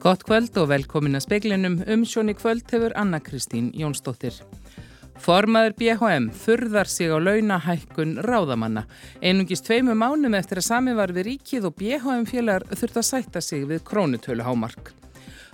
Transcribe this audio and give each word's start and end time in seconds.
Gott 0.00 0.22
kvöld 0.24 0.54
og 0.56 0.70
velkomin 0.70 1.18
að 1.18 1.26
speiklinum 1.26 1.74
um 1.92 2.04
sjóni 2.08 2.32
kvöld 2.32 2.70
hefur 2.72 2.94
Anna-Kristín 2.96 3.66
Jónsdóttir. 3.76 4.32
Formaður 5.20 5.74
BHM 5.76 6.30
furðar 6.32 6.88
sig 6.88 7.12
á 7.12 7.20
launahækkun 7.20 8.14
ráðamanna. 8.24 8.86
Einungist 9.20 9.66
tveimu 9.68 9.92
mánum 9.92 10.38
eftir 10.38 10.62
að 10.62 10.68
sami 10.70 10.94
var 10.96 11.12
við 11.12 11.28
ríkið 11.28 11.68
og 11.68 11.76
BHM 11.76 12.24
félagar 12.30 12.64
þurft 12.72 12.96
að 12.96 13.08
sætta 13.10 13.44
sig 13.44 13.68
við 13.68 13.84
krónutölu 13.84 14.48
hámark. 14.48 14.94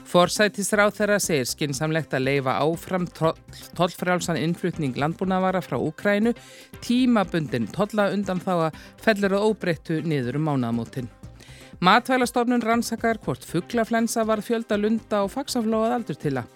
Forsætisráð 0.06 0.95
þeirra 1.01 1.19
segir 1.19 1.51
skinsamlegt 1.51 2.15
að 2.15 2.28
leifa 2.28 2.60
áfram 2.62 3.10
tollfrjálsan 3.10 4.38
innflutning 4.38 4.95
landbúnavara 4.95 5.59
frá 5.59 5.74
Úkrænu, 5.74 6.37
tímabundin 6.87 7.66
tolla 7.74 8.12
undan 8.15 8.38
þá 8.38 8.55
að 8.69 8.83
fellur 9.02 9.41
að 9.41 9.51
óbreyttu 9.51 10.05
niður 10.06 10.38
um 10.38 10.52
mánaðamótin. 10.52 11.16
Matvælastofnun 11.80 12.62
rannsakar 12.65 13.19
hvort 13.25 13.45
fugglaflensa 13.45 14.25
var 14.25 14.41
fjölda 14.41 14.79
lunda 14.80 15.21
og 15.27 15.33
fagsaflóað 15.35 15.93
aldur 15.99 16.16
til 16.16 16.39
að. 16.41 16.52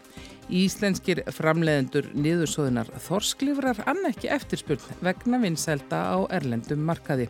Íslenskir 0.51 1.21
framleiðendur 1.31 2.09
niðursóðunar 2.17 2.89
þorsklifrar 3.05 3.83
ann 3.91 4.01
ekki 4.09 4.31
eftirspurn 4.35 5.03
vegna 5.05 5.39
vinsælda 5.45 6.01
á 6.11 6.19
erlendum 6.35 6.81
markaði. 6.89 7.29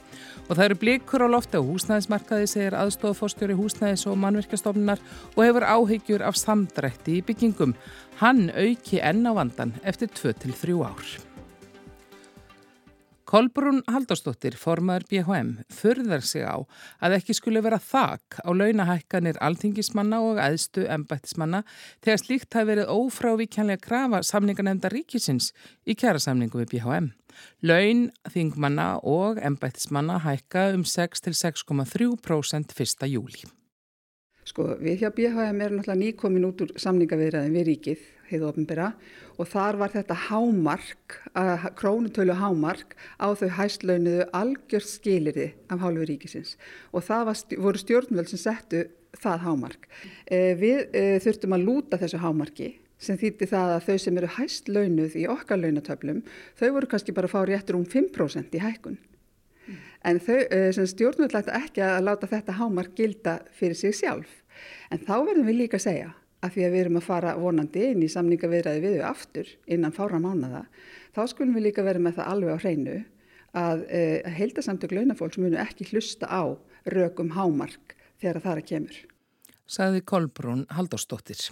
Og 0.49 0.55
það 0.55 0.65
eru 0.69 0.79
blikur 0.85 1.27
á 1.27 1.29
lofti 1.29 1.61
á 1.61 1.67
húsnæðismarkaði, 1.67 2.47
segir 2.49 2.79
aðstofforstjóri 2.79 3.59
húsnæðis 3.59 4.07
og 4.09 4.17
mannverkastofnunar 4.23 5.03
og 5.35 5.43
hefur 5.45 5.67
áhyggjur 5.67 6.25
af 6.25 6.39
samdrætti 6.41 7.19
í 7.19 7.25
byggingum. 7.27 7.75
Hann 8.23 8.49
auki 8.55 9.03
enn 9.03 9.27
á 9.27 9.37
vandan 9.37 9.75
eftir 9.83 10.09
2-3 10.15 10.81
ár. 10.87 11.30
Kolbrún 13.31 13.85
Haldarsdóttir, 13.87 14.57
formaður 14.59 15.05
BHM, 15.07 15.51
förðar 15.71 16.25
sig 16.27 16.43
á 16.43 16.67
að 16.99 17.13
ekki 17.21 17.37
skulle 17.39 17.61
vera 17.63 17.79
þak 17.79 18.41
á 18.43 18.51
launahækkanir 18.51 19.39
alþingismanna 19.39 20.19
og 20.27 20.41
æðstu 20.43 20.83
embættismanna 20.91 21.61
þegar 22.03 22.19
slíkt 22.25 22.57
hafi 22.59 22.69
verið 22.73 22.91
ófrávíkjanlega 22.91 23.85
krafa 23.85 24.25
samningarnemnda 24.27 24.91
ríkisins 24.91 25.53
í 25.87 25.95
kjærasamningu 25.95 26.59
við 26.65 26.73
BHM. 26.75 27.07
Laun, 27.63 28.03
þingmanna 28.35 28.89
og 29.07 29.39
embættismanna 29.39 30.19
hækka 30.27 30.73
um 30.75 30.83
6-6,3% 30.83 32.75
1. 32.75 33.11
júli. 33.15 33.47
Sko 34.43 34.73
við 34.83 35.05
hjá 35.05 35.15
BHM 35.15 35.63
erum 35.63 35.79
náttúrulega 35.79 36.03
nýkomin 36.03 36.51
út 36.51 36.67
úr 36.67 36.75
samningavirðaðin 36.83 37.55
við 37.55 37.69
ríkið, 37.71 38.11
heiðu 38.31 38.49
ofinbera 38.51 38.93
og 39.41 39.49
þar 39.51 39.79
var 39.81 39.93
þetta 39.95 40.17
hámark, 40.29 41.17
uh, 41.35 41.67
krónutölu 41.79 42.37
hámark 42.39 42.95
á 43.19 43.33
þau 43.39 43.49
hæstlaunuðu 43.59 44.29
algjörð 44.37 44.89
skilirði 44.91 45.49
af 45.71 45.83
hálfu 45.85 46.07
ríkisins 46.09 46.57
og 46.93 47.05
það 47.07 47.27
var, 47.31 47.43
voru 47.67 47.83
stjórnvöld 47.83 48.31
sem 48.33 48.43
settu 48.43 48.85
það 49.21 49.45
hámark. 49.47 49.91
Uh, 50.31 50.53
við 50.61 50.81
uh, 50.87 51.19
þurftum 51.25 51.57
að 51.57 51.67
lúta 51.67 52.01
þessu 52.01 52.23
hámarki 52.23 52.73
sem 53.01 53.17
þýtti 53.17 53.49
það 53.49 53.75
að 53.75 53.87
þau 53.87 54.01
sem 54.05 54.19
eru 54.21 54.33
hæstlaunuð 54.37 55.15
í 55.17 55.29
okkar 55.33 55.63
launatöflum, 55.63 56.19
þau 56.59 56.69
voru 56.75 56.91
kannski 56.91 57.15
bara 57.17 57.31
að 57.31 57.33
fá 57.33 57.41
réttur 57.49 57.79
um 57.79 57.87
5% 57.89 58.59
í 58.59 58.61
hækkun. 58.61 58.99
En 60.05 60.21
þau, 60.21 60.37
stjórnvöld 60.89 61.33
læta 61.33 61.57
ekki 61.57 61.81
að 61.85 62.05
láta 62.05 62.29
þetta 62.29 62.59
hámark 62.59 62.93
gilda 62.97 63.39
fyrir 63.57 63.77
sig 63.77 63.97
sjálf. 63.97 64.29
En 64.93 65.01
þá 65.01 65.15
verðum 65.31 65.49
við 65.49 65.63
líka 65.63 65.81
að 65.81 65.87
segja 65.87 66.11
að 66.41 66.55
því 66.55 66.67
að 66.67 66.75
við 66.75 66.81
erum 66.81 66.99
að 67.01 67.07
fara 67.07 67.37
vonandi 67.39 67.87
inn 67.93 68.05
í 68.05 68.11
samningaviðræði 68.11 68.83
við 68.85 69.07
aftur 69.07 69.49
innan 69.67 69.95
fára 69.97 70.21
mánada, 70.23 70.65
þá 71.15 71.23
skulum 71.33 71.57
við 71.59 71.69
líka 71.69 71.85
vera 71.87 72.03
með 72.03 72.21
það 72.21 72.31
alveg 72.35 72.57
á 72.57 72.63
hreinu 72.65 72.99
að 73.61 73.87
uh, 73.87 74.31
heildasamtök 74.39 74.95
launafólks 74.95 75.41
munu 75.43 75.59
ekki 75.61 75.89
hlusta 75.91 76.31
á 76.31 76.55
rökum 76.91 77.35
hámark 77.37 77.97
þegar 78.21 78.45
það 78.45 78.53
er 78.53 78.63
að 78.63 78.71
kemur. 78.71 79.01
Saði 79.71 80.05
Kolbrún 80.07 80.65
Halldórsdóttir. 80.75 81.51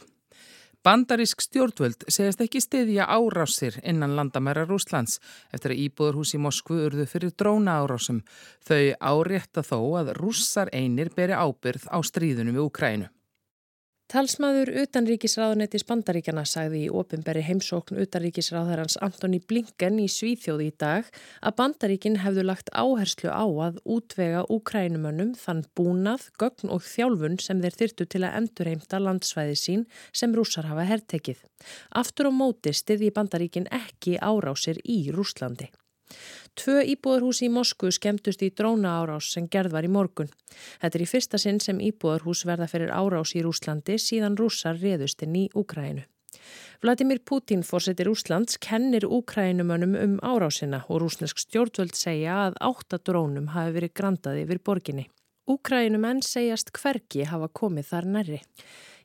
Bandarísk 0.87 1.43
stjórnvöld 1.43 2.05
segast 2.07 2.41
ekki 2.41 2.61
stiðja 2.63 3.09
árásir 3.11 3.81
innan 3.83 4.15
landamæra 4.17 4.63
Rúslands 4.65 5.19
eftir 5.53 5.75
að 5.75 5.83
íbúðurhús 5.85 6.37
í 6.39 6.41
Moskvu 6.41 6.79
urðu 6.87 7.07
fyrir 7.11 7.35
dróna 7.35 7.81
árásum. 7.83 8.23
Þau 8.63 8.95
árétta 8.97 9.67
þó 9.67 9.79
að 9.99 10.15
rússar 10.21 10.71
einir 10.73 11.11
beri 11.17 11.35
ábyrð 11.35 11.91
á 11.91 11.99
stríðunum 11.99 12.57
við 12.57 12.69
Ukrænu. 12.71 13.11
Talsmaður 14.09 14.71
utanríkisráðunetti 14.87 15.83
Spandaríkjana 15.83 16.41
sagði 16.49 16.79
í 16.87 16.93
ofinberi 16.97 17.43
heimsókn 17.45 17.99
utanríkisráðarans 18.01 18.95
Antoni 19.05 19.37
Blinken 19.45 19.99
í 20.01 20.07
Svíþjóði 20.09 20.71
í 20.71 20.73
dag 20.81 21.11
að 21.45 21.57
Bandaríkin 21.59 22.17
hefðu 22.23 22.47
lagt 22.49 22.73
áherslu 22.73 23.29
á 23.29 23.45
að 23.45 23.77
útvega 23.85 24.47
úkrænumönnum 24.49 25.35
þann 25.37 25.61
búnað, 25.77 26.25
gögn 26.41 26.73
og 26.73 26.87
þjálfun 26.89 27.37
sem 27.45 27.61
þeir 27.61 27.77
þyrtu 27.83 28.07
til 28.09 28.23
að 28.23 28.39
endurheimta 28.41 29.03
landsvæði 29.05 29.59
sín 29.61 29.85
sem 30.17 30.33
rússar 30.33 30.71
hafa 30.71 30.89
herrtekið. 30.89 31.45
Aftur 31.93 32.31
á 32.31 32.33
móti 32.33 32.73
stiði 32.73 33.13
Bandaríkin 33.13 33.69
ekki 33.69 34.17
árásir 34.17 34.81
í 34.89 35.03
Rúslandi. 35.13 35.69
Tvö 36.59 36.81
íbúðarhús 36.91 37.39
í 37.47 37.49
Moskvu 37.55 37.93
skemmtust 37.95 38.41
í 38.43 38.49
dróna 38.51 38.97
árás 38.99 39.29
sem 39.31 39.45
gerð 39.47 39.77
var 39.77 39.87
í 39.87 39.91
morgun. 39.95 40.31
Þetta 40.83 40.99
er 40.99 41.05
í 41.05 41.07
fyrsta 41.07 41.39
sinn 41.39 41.61
sem 41.63 41.79
íbúðarhús 41.79 42.43
verða 42.49 42.67
fyrir 42.67 42.91
árás 42.91 43.37
í 43.39 43.45
Rúslandi 43.47 43.95
síðan 44.03 44.35
rússar 44.41 44.81
reðust 44.83 45.23
inn 45.23 45.37
í 45.39 45.45
Úkrænu. 45.55 46.03
Vladimir 46.83 47.21
Putin 47.23 47.63
fórsetir 47.63 48.11
Úslands 48.11 48.59
kennir 48.59 49.07
Úkrænumönum 49.07 49.95
um 50.03 50.19
árásina 50.19 50.83
og 50.89 51.05
rúsnesk 51.05 51.39
stjórnvöld 51.45 51.95
segja 51.95 52.41
að 52.49 52.59
átta 52.73 52.99
drónum 53.07 53.49
hafi 53.55 53.79
verið 53.79 53.95
grandaði 53.95 54.45
yfir 54.47 54.63
borginni. 54.67 55.07
Úkrænumenn 55.47 56.27
segjast 56.27 56.75
hverki 56.75 57.25
hafa 57.31 57.49
komið 57.55 57.91
þar 57.95 58.13
nærri. 58.19 58.43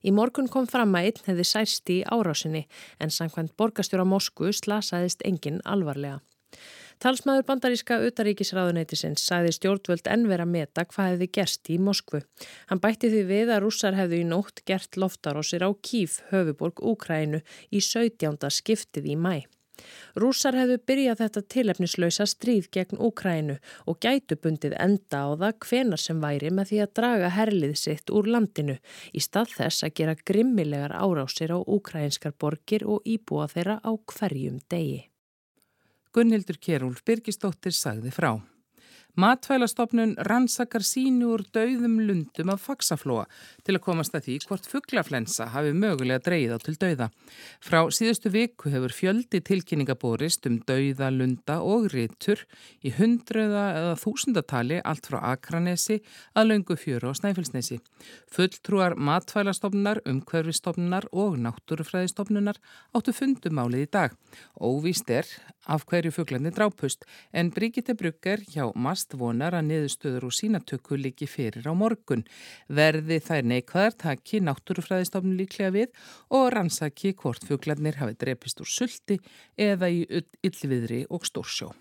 Í 0.03 0.11
morgun 0.11 0.49
kom 0.49 0.65
fram 0.67 0.97
að 0.97 1.09
einn 1.11 1.25
hefði 1.29 1.49
særst 1.53 1.89
í 1.93 2.01
árásinni 2.03 2.65
en 2.99 3.13
samkvæmt 3.13 3.53
borgastjóra 3.57 4.09
Moskvu 4.09 4.51
slasaðist 4.51 5.21
engin 5.23 5.61
alvarlega. 5.63 6.19
Talsmaður 7.03 7.43
bandaríska 7.49 7.97
utaríkisráðuneytisins 8.07 9.25
sagði 9.27 9.49
stjórnvöld 9.57 10.05
ennvera 10.07 10.45
meta 10.47 10.85
hvað 10.87 11.09
hefði 11.09 11.27
gerst 11.35 11.71
í 11.73 11.75
Moskvu. 11.75 12.21
Hann 12.69 12.79
bætti 12.85 13.09
því 13.11 13.23
við 13.27 13.51
að 13.51 13.59
rússar 13.65 13.97
hefðu 13.97 14.21
í 14.21 14.27
nótt 14.29 14.61
gert 14.69 14.95
loftarósir 14.95 15.67
á 15.67 15.69
Kíf, 15.83 16.21
höfuborg 16.31 16.79
Úkrænu, 16.79 17.43
í 17.75 17.83
17. 17.83 18.39
skiptið 18.47 19.11
í 19.11 19.19
mæ. 19.19 19.43
Rússar 20.15 20.55
hefðu 20.55 20.79
byrjað 20.87 21.19
þetta 21.25 21.45
tilefnislausa 21.57 22.29
stríð 22.29 22.71
gegn 22.71 23.03
Úkrænu 23.03 23.59
og 23.83 23.99
gætu 23.99 24.39
bundið 24.39 24.79
enda 24.79 25.25
á 25.27 25.29
það 25.35 25.61
hvenar 25.67 26.07
sem 26.07 26.23
væri 26.23 26.55
með 26.55 26.71
því 26.71 26.83
að 26.85 26.93
draga 27.01 27.35
herlið 27.35 27.79
sitt 27.83 28.13
úr 28.15 28.31
landinu 28.31 28.79
í 29.11 29.27
stað 29.27 29.57
þess 29.59 29.83
að 29.83 29.97
gera 29.99 30.21
grimmilegar 30.23 30.95
árásir 30.95 31.51
á 31.51 31.59
úkrænskar 31.59 32.37
borgir 32.39 32.87
og 32.87 33.03
íbúa 33.03 33.51
þeirra 33.51 33.81
á 33.83 33.91
hverjum 33.91 34.63
degi. 34.71 35.09
Gunnhildur 36.13 36.59
Kjærúl 36.61 36.99
Birgisdóttir 37.01 37.73
sagði 37.73 38.11
frá. 38.13 38.35
Matvælastofnun 39.13 40.15
rannsakar 40.25 40.81
sínu 40.81 41.27
úr 41.35 41.43
dauðum 41.53 41.99
lundum 42.01 42.49
af 42.49 42.63
faksaflóa 42.65 43.27
til 43.61 43.75
að 43.77 43.83
komast 43.85 44.15
að 44.17 44.23
því 44.25 44.37
hvort 44.49 44.69
fugglaflensa 44.71 45.45
hafi 45.53 45.69
mögulega 45.77 46.23
dreyið 46.25 46.55
á 46.55 46.57
til 46.63 46.73
dauða. 46.81 47.07
Frá 47.61 47.77
síðustu 47.93 48.31
viku 48.33 48.71
hefur 48.73 48.95
fjöldi 48.97 49.43
tilkynningaborist 49.45 50.49
um 50.49 50.57
dauða 50.65 51.11
lunda 51.13 51.59
og 51.61 51.91
rítur 51.93 52.41
í 52.81 52.89
hundruða 52.97 53.67
eða 53.83 53.99
þúsundatali 54.01 54.81
allt 54.81 55.11
frá 55.11 55.19
Akranesi 55.35 55.99
að 56.33 56.49
laungu 56.49 56.73
fjöru 56.73 57.13
á 57.13 57.17
Snæfellsnesi. 57.21 57.77
Fulltrúar 58.33 58.97
matvælastofnunar, 58.97 60.01
umhverfistofnunar 60.09 61.05
og 61.13 61.37
náttúrufræðistofnunar 61.37 62.57
áttu 62.97 63.13
fundumálið 63.13 63.85
í 63.85 63.93
dag. 63.93 64.17
Óvíst 64.57 65.13
er 65.13 65.29
af 65.69 65.85
hverju 65.85 66.11
fugglarnir 66.17 66.57
drápust 66.57 67.05
en 67.31 67.53
Brigitte 67.53 67.93
Brugger 67.93 68.41
hjá 68.49 68.73
Mast 68.73 69.02
Fast 69.03 69.17
vonar 69.19 69.51
að 69.51 69.65
niðurstöður 69.67 70.25
og 70.29 70.31
sínatöku 70.31 70.95
líki 70.95 71.25
fyrir 71.27 71.65
á 71.67 71.75
morgun. 71.75 72.21
Verði 72.71 73.17
þær 73.19 73.49
neikvæðar 73.51 73.97
taki 73.99 74.39
náttúrufræðistofnun 74.39 75.35
líklega 75.41 75.73
við 75.75 75.89
og 76.31 76.45
rannsaki 76.55 77.11
hvort 77.19 77.43
fuglarnir 77.43 77.99
hafi 77.99 78.15
drepist 78.15 78.63
úr 78.63 78.71
sulti 78.71 79.17
eða 79.59 79.91
í 79.91 80.05
yllviðri 80.07 81.01
og 81.11 81.27
stórsjó. 81.27 81.73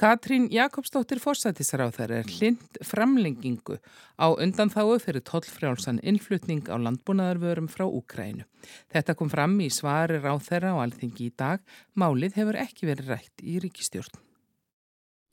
Katrín 0.00 0.48
Jakobsdóttir 0.48 1.20
fórsættisráþar 1.20 2.16
er 2.22 2.32
hlind 2.38 2.80
framlengingu 2.80 3.76
á 4.16 4.32
undanþáu 4.32 4.96
fyrir 4.96 5.20
tollfrjálsan 5.28 6.00
innflutning 6.00 6.72
á 6.72 6.80
landbúnaðarvörum 6.80 7.68
frá 7.68 7.84
Úkrænu. 7.84 8.48
Þetta 8.88 9.12
kom 9.12 9.28
fram 9.28 9.60
í 9.60 9.68
svari 9.68 10.24
ráþæra 10.24 10.72
á 10.72 10.88
alþingi 10.88 11.28
í 11.28 11.36
dag. 11.36 11.60
Málið 11.92 12.40
hefur 12.40 12.64
ekki 12.64 12.88
verið 12.88 13.12
rætt 13.12 13.44
í 13.44 13.60
ríkistjórn. 13.60 14.31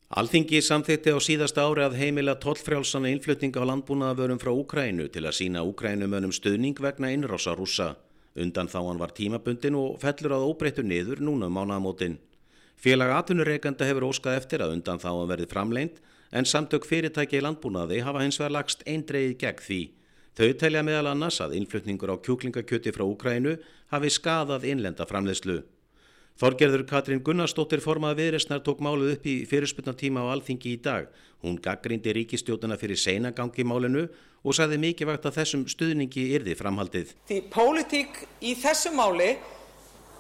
Alþingi 0.09 0.57
samþýtti 0.65 1.11
á 1.13 1.21
síðasta 1.21 1.61
ári 1.69 1.83
að 1.85 1.95
heimila 2.00 2.33
tollfrjálsana 2.41 3.11
innflutning 3.13 3.53
á 3.53 3.61
landbúnaðavörum 3.61 4.39
frá 4.41 4.50
Úkrænu 4.50 5.06
til 5.13 5.21
að 5.21 5.35
sína 5.38 5.61
Úkrænumönum 5.61 6.33
stöðning 6.33 6.81
vegna 6.81 7.11
innrása 7.13 7.53
rúsa. 7.53 7.91
Undan 8.33 8.65
þá 8.65 8.79
hann 8.88 8.97
var 8.97 9.13
tímabundin 9.13 9.77
og 9.77 10.00
fellur 10.01 10.33
að 10.33 10.47
óbreyttu 10.50 10.81
niður 10.81 11.21
núna 11.21 11.45
um 11.45 11.53
mánamótin. 11.53 12.17
Félag 12.73 13.13
atvinnureikanda 13.19 13.85
hefur 13.85 14.09
óskað 14.09 14.41
eftir 14.41 14.65
að 14.65 14.79
undan 14.79 14.97
þá 14.97 15.11
hann 15.11 15.29
verði 15.29 15.51
framleint 15.53 16.01
en 16.33 16.50
samtök 16.50 16.89
fyrirtæki 16.89 17.38
í 17.38 17.45
landbúnaði 17.45 18.01
hafa 18.01 18.25
hins 18.25 18.41
vegar 18.41 18.57
lagst 18.57 18.81
eindreið 18.89 19.38
gegn 19.38 19.65
því. 19.67 19.81
Þau 20.33 20.50
telja 20.57 20.88
meðal 20.89 21.13
annars 21.13 21.38
að 21.38 21.53
innflutningur 21.61 22.17
á 22.17 22.17
kjúklingakjöti 22.17 22.97
frá 22.97 23.06
Úkrænu 23.06 23.59
hafi 23.94 24.09
skadað 24.09 24.65
innlenda 24.73 25.06
framleiðslu. 25.06 25.61
Þorgerður 26.39 26.86
Katrín 26.88 27.19
Gunnarsdóttir 27.19 27.81
formað 27.83 28.21
viðresnar 28.21 28.62
tók 28.63 28.80
máluð 28.80 29.09
upp 29.18 29.25
í 29.27 29.33
fyrirspunnatíma 29.44 30.21
á 30.24 30.31
alþingi 30.31 30.69
í 30.71 30.77
dag. 30.80 31.09
Hún 31.44 31.57
gaggrindi 31.59 32.13
ríkistjótuna 32.15 32.77
fyrir 32.80 32.95
seinagangi 32.95 33.65
málinu 33.68 34.06
og 34.39 34.56
sagði 34.56 34.77
mikilvægt 34.80 35.27
að 35.27 35.36
þessum 35.36 35.65
stuðningi 35.68 36.24
yrði 36.38 36.53
framhaldið. 36.56 37.12
Því 37.27 37.39
pólitík 37.51 38.21
í 38.39 38.53
þessu 38.56 38.94
máli, 38.95 39.33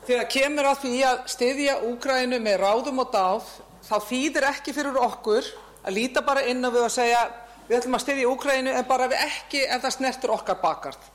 þegar 0.09 0.27
kemur 0.35 0.67
að 0.73 0.81
því 0.83 0.93
að 1.07 1.21
styðja 1.31 1.77
Úkrænu 1.87 2.39
með 2.43 2.57
ráðum 2.65 2.99
og 3.05 3.13
dáð, 3.15 3.53
þá 3.87 3.95
þýðir 4.09 4.47
ekki 4.49 4.73
fyrir 4.75 4.99
okkur 4.99 5.47
að 5.85 5.95
líta 6.01 6.25
bara 6.27 6.43
inn 6.51 6.59
á 6.59 6.67
við 6.67 6.83
og 6.83 6.95
segja 6.97 7.21
við 7.69 7.77
ætlum 7.77 7.95
að 7.95 8.03
styðja 8.03 8.33
Úkrænu 8.33 8.73
en 8.75 8.89
bara 8.91 9.07
við 9.07 9.23
ekki 9.23 9.63
ef 9.63 9.87
það 9.87 9.95
snertur 9.95 10.35
okkar 10.35 10.59
bakart. 10.59 11.13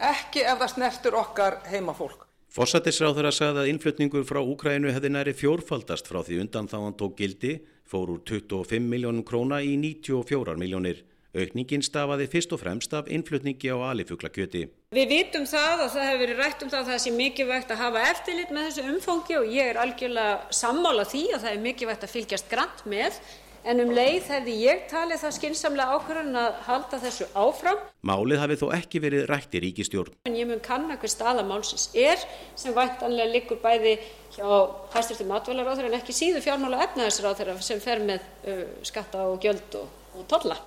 Ekki 0.00 0.40
ef 0.40 0.56
það 0.64 0.72
snertur 0.72 1.20
okkar 1.20 1.60
heimafólk. 1.68 2.24
Fossættisráður 2.56 3.26
að 3.28 3.34
sagða 3.36 3.62
að 3.66 3.68
innflutningur 3.68 4.22
frá 4.24 4.38
Úkrænu 4.40 4.88
hefði 4.88 5.10
næri 5.12 5.34
fjórfaldast 5.36 6.06
frá 6.08 6.22
því 6.24 6.38
undan 6.40 6.70
þá 6.70 6.76
hann 6.78 6.94
tók 6.96 7.18
gildi, 7.18 7.50
fór 7.84 8.14
úr 8.14 8.22
25 8.24 8.80
miljónum 8.80 9.26
króna 9.28 9.58
í 9.60 9.74
94 9.76 10.54
miljónir. 10.56 11.02
Aukningin 11.36 11.84
stafaði 11.84 12.30
fyrst 12.32 12.54
og 12.56 12.62
fremst 12.62 12.96
af 12.96 13.10
innflutningi 13.12 13.68
á 13.68 13.76
alifuglakjöti. 13.90 14.62
Við 14.96 15.12
vitum 15.12 15.44
það 15.44 15.82
að 15.84 15.90
það 15.98 16.08
hefur 16.08 16.22
verið 16.22 16.40
rætt 16.40 16.64
um 16.64 16.72
það 16.72 16.80
að 16.80 16.88
það 16.94 17.02
sé 17.04 17.12
mikilvægt 17.18 17.74
að 17.74 17.82
hafa 17.82 18.04
eftirlit 18.14 18.54
með 18.56 18.70
þessu 18.70 18.88
umfangi 18.94 19.36
og 19.36 19.52
ég 19.52 19.72
er 19.74 19.80
algjörlega 19.82 20.56
sammála 20.62 21.04
því 21.12 21.24
að 21.36 21.44
það 21.44 21.52
er 21.52 21.64
mikilvægt 21.68 22.08
að 22.08 22.14
fylgjast 22.16 22.48
grannt 22.54 22.86
með 22.88 23.20
en 23.66 23.82
um 23.82 23.90
leið 23.94 24.28
hefði 24.30 24.54
ég 24.62 24.84
talið 24.90 25.22
það 25.24 25.34
skynsamlega 25.36 25.96
ákvörðun 25.96 26.38
að 26.40 26.60
halda 26.68 27.00
þessu 27.02 27.26
áfram. 27.34 27.80
Málið 28.06 28.42
hafi 28.42 28.58
þó 28.60 28.66
ekki 28.76 29.02
verið 29.02 29.26
rætt 29.30 29.56
í 29.58 29.62
ríkistjórn. 29.64 30.14
En 30.30 30.38
ég 30.38 30.48
mun 30.48 30.62
kanna 30.64 30.98
hver 31.00 31.12
staða 31.12 31.42
málsins 31.46 31.88
er 31.94 32.22
sem 32.58 32.76
væntanlega 32.76 33.32
liggur 33.32 33.60
bæði 33.64 33.96
hjá 34.36 34.46
hæsturstu 34.94 35.26
matvælaráþur 35.30 35.90
en 35.90 35.98
ekki 35.98 36.14
síðu 36.14 36.44
fjármála 36.44 36.84
efnaðisráþur 36.86 37.52
sem 37.64 37.82
fer 37.82 38.04
með 38.06 38.24
uh, 38.46 38.64
skatta 38.86 39.26
og 39.26 39.42
gjöld 39.42 39.78
og, 39.80 39.90
og 40.14 40.30
tolla. 40.30 40.60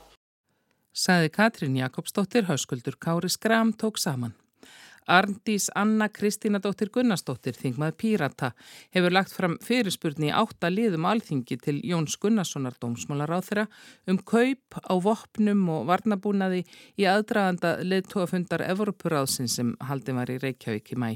Saði 1.00 1.31
Katrín 1.31 1.78
Jakobsdóttir, 1.80 2.50
hauskuldur 2.50 2.98
Kári 3.00 3.30
Skram 3.31 3.72
tók 3.78 4.02
saman. 4.02 4.34
Arndís 5.07 5.69
Anna 5.75 6.10
Kristínadóttir 6.10 6.92
Gunnarsdóttir, 6.94 7.56
þingmað 7.56 7.96
Pírata, 8.01 8.51
hefur 8.96 9.16
lagt 9.16 9.34
fram 9.36 9.57
fyrirspurni 9.63 10.30
í 10.30 10.36
átta 10.36 10.72
liðum 10.74 11.07
alþingi 11.10 11.60
til 11.62 11.80
Jóns 11.86 12.18
Gunnarssonar 12.22 12.78
dómsmálaráþra 12.81 13.68
um 14.07 14.19
kaup 14.19 14.81
á 14.84 14.94
vopnum 15.00 15.66
og 15.78 15.90
varnabúnaði 15.90 16.66
í 17.00 17.07
aðdraganda 17.10 17.78
leðtóafundar 17.86 18.66
Evropuráðsin 18.68 19.50
sem 19.50 19.75
haldin 19.80 20.19
var 20.19 20.31
í 20.34 20.40
Reykjavík 20.42 20.94
í 20.94 21.00
mæ. 21.00 21.12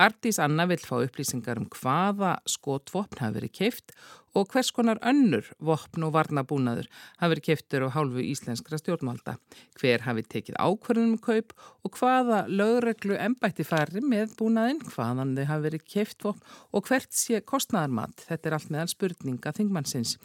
Artís 0.00 0.38
Anna 0.40 0.64
vil 0.70 0.80
fá 0.80 0.96
upplýsingar 1.02 1.60
um 1.60 1.68
hvaða 1.68 2.38
skotvopn 2.48 3.20
hafi 3.20 3.36
verið 3.36 3.56
keift 3.58 3.92
og 4.38 4.52
hvers 4.52 4.70
konar 4.74 5.00
önnur 5.06 5.48
vopn 5.58 6.04
og 6.06 6.12
varnabúnaður 6.14 6.86
hafi 7.18 7.30
verið 7.32 7.46
keiftur 7.48 7.86
á 7.86 7.88
hálfu 7.96 8.22
íslenskra 8.22 8.78
stjórnvalda. 8.78 9.36
Hver 9.80 10.06
hafi 10.06 10.24
tekið 10.24 10.56
ákvörðunum 10.62 11.18
kaup 11.24 11.52
og 11.84 11.98
hvaða 11.98 12.44
lögreglu 12.48 13.18
ennbætti 13.18 13.66
fari 13.66 14.00
með 14.04 14.36
búnaðinn, 14.38 14.80
hvaðan 14.94 15.34
þau 15.36 15.44
hafi 15.50 15.66
verið 15.66 15.86
keift 15.96 16.24
vopn 16.24 16.56
og 16.72 16.86
hvert 16.88 17.12
sé 17.16 17.42
kostnæðarmat. 17.42 18.26
Þetta 18.30 18.50
er 18.50 18.58
allt 18.58 18.72
meðal 18.72 18.94
spurninga 18.94 19.54
þingmannsins. 19.58 20.16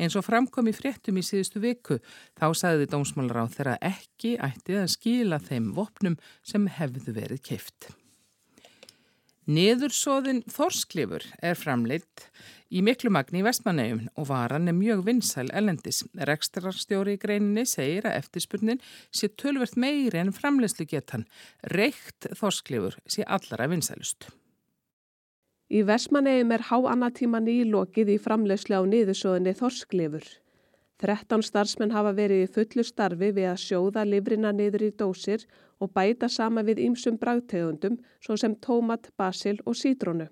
Eins 0.00 0.16
og 0.16 0.26
framkom 0.26 0.72
í 0.72 0.76
fréttum 0.76 1.20
í 1.20 1.26
síðustu 1.26 1.62
viku 1.62 2.00
þá 2.40 2.50
sagði 2.56 2.90
dómsmálar 2.90 3.44
á 3.44 3.52
þeirra 3.52 3.78
ekki 3.92 4.38
ætti 4.40 4.80
að 4.80 4.92
skila 4.96 5.42
þeim 5.42 5.74
vopnum 5.76 6.20
sem 6.42 6.66
hefðu 6.80 7.14
verið 7.20 7.44
keift. 7.52 7.92
Niðursóðin 9.50 10.44
Þorsklifur 10.46 11.24
er 11.42 11.56
framleitt 11.58 12.26
í 12.70 12.82
miklu 12.86 13.10
magni 13.10 13.40
í 13.40 13.42
Vestmannegjum 13.42 14.04
og 14.20 14.28
varan 14.28 14.70
er 14.70 14.76
mjög 14.76 15.00
vinsæl 15.08 15.48
elendis. 15.56 16.04
Rekstrarstjóri 16.28 17.16
í 17.16 17.18
greininni 17.18 17.64
segir 17.66 18.06
að 18.06 18.18
eftirspurnin 18.20 18.82
sé 19.10 19.30
tölvert 19.40 19.74
meiri 19.80 20.20
en 20.20 20.30
framleyslu 20.36 20.86
getan. 20.92 21.24
Reikt 21.74 22.28
Þorsklifur 22.38 23.00
sé 23.10 23.26
allara 23.26 23.66
vinsælust. 23.72 24.28
Í 25.70 25.82
Vestmannegjum 25.88 26.54
er 26.54 26.68
háannatíman 26.70 27.50
í 27.50 27.64
lokið 27.72 28.14
í 28.14 28.20
framleyslu 28.22 28.78
á 28.78 28.82
niðursóðinni 28.86 29.56
Þorsklifur. 29.58 30.30
13 31.00 31.44
starfsmenn 31.46 31.94
hafa 31.94 32.12
verið 32.12 32.44
í 32.44 32.48
fullu 32.54 32.84
starfi 32.84 33.30
við 33.32 33.46
að 33.48 33.62
sjóða 33.62 34.04
livrina 34.04 34.50
niður 34.52 34.84
í 34.84 34.90
dósir 34.92 35.46
og 35.80 35.94
bæta 35.96 36.28
sama 36.28 36.60
við 36.66 36.82
ýmsum 36.86 37.16
bragtegundum 37.20 37.96
svo 38.20 38.36
sem 38.36 38.56
tómat, 38.60 39.08
basil 39.16 39.56
og 39.64 39.78
sítrónu. 39.80 40.28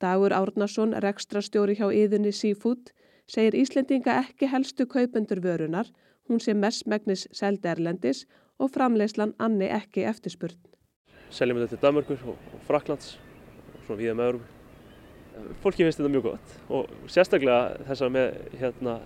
Dagur 0.00 0.32
Árnason, 0.32 0.94
rekstrastjóri 1.04 1.76
hjá 1.76 1.90
Íðunni 1.92 2.32
Seafood, 2.32 2.94
segir 3.28 3.58
Íslendinga 3.60 4.16
ekki 4.22 4.48
helstu 4.48 4.86
kaupendur 4.88 5.42
vörunar, 5.44 5.90
hún 6.28 6.40
sé 6.40 6.54
mestmægnis 6.56 7.26
seld 7.36 7.66
erlendis 7.68 8.24
og 8.58 8.72
framleyslan 8.72 9.34
anni 9.38 9.68
ekki 9.68 10.06
eftirspurn. 10.08 10.56
Seljum 11.30 11.60
þetta 11.60 11.76
til 11.76 11.84
Danmarkur 11.84 12.24
og 12.32 12.64
Fraklands 12.66 13.18
og 13.74 13.84
svona 13.84 14.00
við 14.00 14.16
með 14.16 14.30
öðrum. 14.30 14.48
Fólki 15.60 15.84
finnst 15.84 16.00
þetta 16.00 16.12
mjög 16.12 16.26
gott 16.30 16.54
og 16.72 17.10
sérstaklega 17.12 17.84
þessar 17.86 18.10
með 18.16 18.40
hérna, 18.60 18.96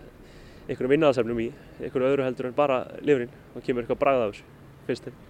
einhverjum 0.64 0.94
vinnaðasefnum 0.94 1.40
í, 1.44 1.48
einhverju 1.82 2.10
öðru 2.10 2.24
heldur 2.24 2.48
en 2.48 2.56
bara 2.56 2.82
lifrin 3.04 3.32
og 3.54 3.64
kemur 3.64 3.84
eitthvað 3.84 4.00
bragð 4.00 4.24
af 4.24 4.34
þessu, 4.34 4.44
finnst 4.88 5.08
þeim. 5.08 5.22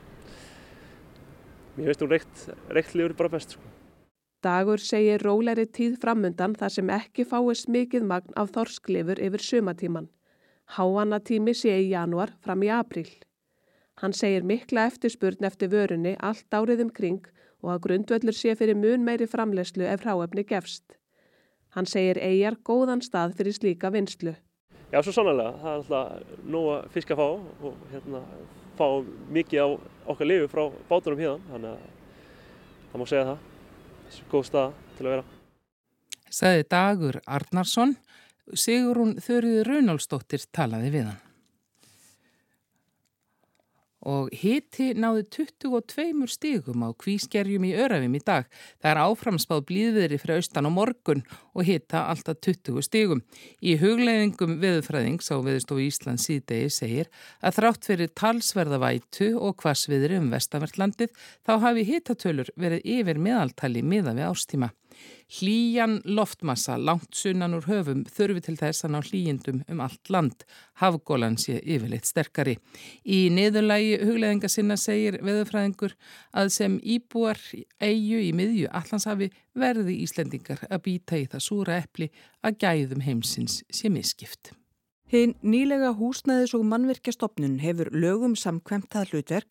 Mér 1.75 1.91
finnst 1.91 2.05
hún 2.05 2.13
reykt, 2.13 2.45
reykt 2.71 2.95
lifur 2.95 3.17
bara 3.19 3.33
best. 3.35 3.57
Sko. 3.57 3.73
Dagur 4.45 4.79
segir 4.79 5.23
róleri 5.25 5.65
tíð 5.67 5.97
framundan 6.03 6.55
þar 6.61 6.73
sem 6.75 6.91
ekki 6.93 7.25
fáist 7.27 7.71
mikið 7.73 8.05
magn 8.11 8.35
af 8.37 8.53
þorsklifur 8.55 9.23
yfir 9.27 9.43
sumatíman. 9.43 10.11
Háannatími 10.77 11.55
sé 11.57 11.73
í 11.81 11.89
januar 11.91 12.35
fram 12.45 12.63
í 12.63 12.71
apríl. 12.73 13.09
Hann 14.03 14.13
segir 14.13 14.45
mikla 14.45 14.87
eftirspurn 14.91 15.49
eftir 15.49 15.71
vörunni 15.73 16.15
allt 16.21 16.53
árið 16.53 16.85
um 16.85 16.93
kring 16.93 17.25
og 17.65 17.73
að 17.75 17.83
grundvöldur 17.87 18.37
sé 18.37 18.53
fyrir 18.59 18.77
mun 18.77 19.05
meiri 19.07 19.27
framlegslu 19.31 19.87
ef 19.89 20.05
hráefni 20.05 20.45
gefst. 20.45 20.99
Hann 21.75 21.89
segir 21.89 22.21
eigjar 22.21 22.61
góðan 22.69 23.03
stað 23.03 23.39
fyrir 23.39 23.57
slíka 23.57 23.91
vinslu. 23.95 24.35
Já, 24.95 25.01
svo 25.03 25.11
sannlega. 25.11 25.51
Það 25.59 25.73
er 25.73 25.81
alltaf 25.81 26.43
nóg 26.55 26.67
að 26.71 26.85
fiska 26.95 27.17
fá 27.19 27.25
og 27.27 27.81
hérna, 27.91 28.21
fá 28.79 28.87
mikið 29.35 29.65
á 29.67 29.69
okkar 30.13 30.29
lifu 30.31 30.51
frá 30.53 30.63
bátunum 30.87 31.19
hérna 31.19 31.41
þannig 31.49 31.73
að 31.73 31.89
það 32.93 33.03
má 33.03 33.07
segja 33.11 33.25
það. 33.33 33.49
Þessu 34.05 34.29
góð 34.31 34.47
stað 34.53 34.79
til 34.95 35.09
að 35.09 35.15
vera. 35.17 35.27
Saði 36.39 36.69
Dagur 36.77 37.21
Arnarsson. 37.27 37.99
Sigurún 38.55 39.17
Þurriður 39.25 39.73
Raunálsdóttir 39.73 40.47
talaði 40.55 40.95
við 40.95 41.09
hann 41.09 41.24
og 44.09 44.31
hiti 44.37 44.93
náði 44.95 45.25
22 45.37 46.29
stígum 46.31 46.85
á 46.85 46.93
kvískerjum 46.93 47.65
í 47.69 47.73
Örafim 47.85 48.15
í 48.17 48.21
dag. 48.25 48.47
Það 48.83 48.91
er 48.91 49.01
áframspáð 49.05 49.65
blíðviðri 49.71 50.21
fyrir 50.21 50.43
austan 50.43 50.69
og 50.69 50.75
morgun 50.77 51.25
og 51.55 51.67
hita 51.69 52.05
alltaf 52.13 52.41
20 52.45 52.85
stígum. 52.85 53.25
Í 53.65 53.77
hugleðingum 53.81 54.59
viðfræðings 54.63 55.33
á 55.33 55.37
viðstofu 55.45 55.89
Íslands 55.89 56.29
síðdegi 56.29 56.71
segir 56.73 57.11
að 57.41 57.59
þrátt 57.59 57.91
fyrir 57.91 58.15
talsverðavætu 58.21 59.33
og 59.41 59.59
hvasviðri 59.65 60.21
um 60.21 60.31
vestavertlandið 60.35 61.13
þá 61.47 61.55
hafi 61.65 61.89
hitatölur 61.89 62.53
verið 62.61 62.89
yfir 62.99 63.21
meðaltali 63.21 63.83
miða 63.83 64.17
við 64.17 64.31
ástíma. 64.31 64.75
Hlýjan 65.35 65.99
loftmassa 66.05 66.77
langt 66.79 67.17
sunnan 67.17 67.57
úr 67.57 67.69
höfum 67.69 68.05
þurfi 68.07 68.45
til 68.47 68.57
þess 68.61 68.87
að 68.87 68.95
ná 68.95 69.01
hlýjendum 69.03 69.63
um 69.73 69.83
allt 69.85 70.11
land. 70.13 70.47
Hafgólan 70.81 71.39
sé 71.41 71.59
yfirleitt 71.61 72.09
sterkari. 72.09 72.57
Í 73.05 73.29
niðurlægi 73.35 74.01
hugleðinga 74.05 74.51
sinna 74.53 74.79
segir 74.81 75.21
veðurfræðingur 75.25 75.97
að 76.33 76.53
sem 76.57 76.81
íbúar 76.81 77.41
eigu 77.83 78.21
í 78.23 78.33
miðju 78.37 78.73
allanshafi 78.73 79.31
verði 79.55 80.01
Íslendingar 80.05 80.67
að 80.71 80.85
býta 80.89 81.19
í 81.21 81.31
það 81.31 81.47
súra 81.49 81.81
eppli 81.83 82.11
að 82.45 82.61
gæðum 82.67 83.07
heimsins 83.07 83.63
sé 83.71 83.91
miskipt. 83.93 84.55
Hinn 85.13 85.35
nýlega 85.45 85.91
húsnæðis 85.99 86.55
og 86.57 86.63
mannverkjastofnun 86.65 87.59
hefur 87.61 87.91
lögum 87.93 88.33
samkvæmt 88.41 88.87
það 88.89 89.11
hlutverk 89.11 89.51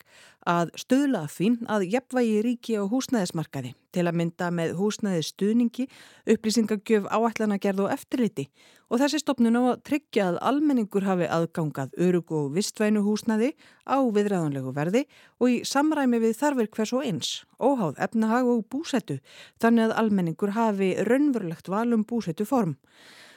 að 0.50 0.72
stöðla 0.82 1.20
því 1.30 1.50
að 1.70 1.84
jafnvægi 1.92 2.40
ríki 2.42 2.74
á 2.74 2.82
húsnæðismarkaði 2.90 3.70
til 3.94 4.04
að 4.10 4.18
mynda 4.18 4.50
með 4.50 4.74
húsnæðis 4.80 5.30
stuðningi, 5.30 5.86
upplýsingagjöf 6.26 7.06
áætlanagerð 7.06 7.84
og 7.86 7.94
eftirliti 7.94 8.48
og 8.90 8.98
þessi 8.98 9.22
stofnun 9.22 9.60
á 9.62 9.62
að 9.62 9.86
tryggja 9.86 10.28
að 10.32 10.42
almenningur 10.50 11.06
hafi 11.06 11.30
aðgangað 11.30 11.94
örug 12.02 12.34
og 12.34 12.52
vistvænu 12.58 13.06
húsnæði 13.06 13.54
á 13.86 14.02
viðræðanlegu 14.02 14.74
verði 14.74 15.06
og 15.38 15.54
í 15.54 15.60
samræmi 15.62 16.18
við 16.18 16.38
þarfir 16.42 16.74
hvers 16.74 16.98
og 16.98 17.06
eins, 17.06 17.34
óháð 17.62 18.02
efnahag 18.02 18.50
og 18.50 18.66
búsettu 18.66 19.22
þannig 19.62 19.86
að 19.86 20.00
almenningur 20.02 20.58
hafi 20.58 20.96
raunverulegt 21.06 21.70
valum 21.70 22.02
búsettu 22.02 22.42
form. 22.42 22.74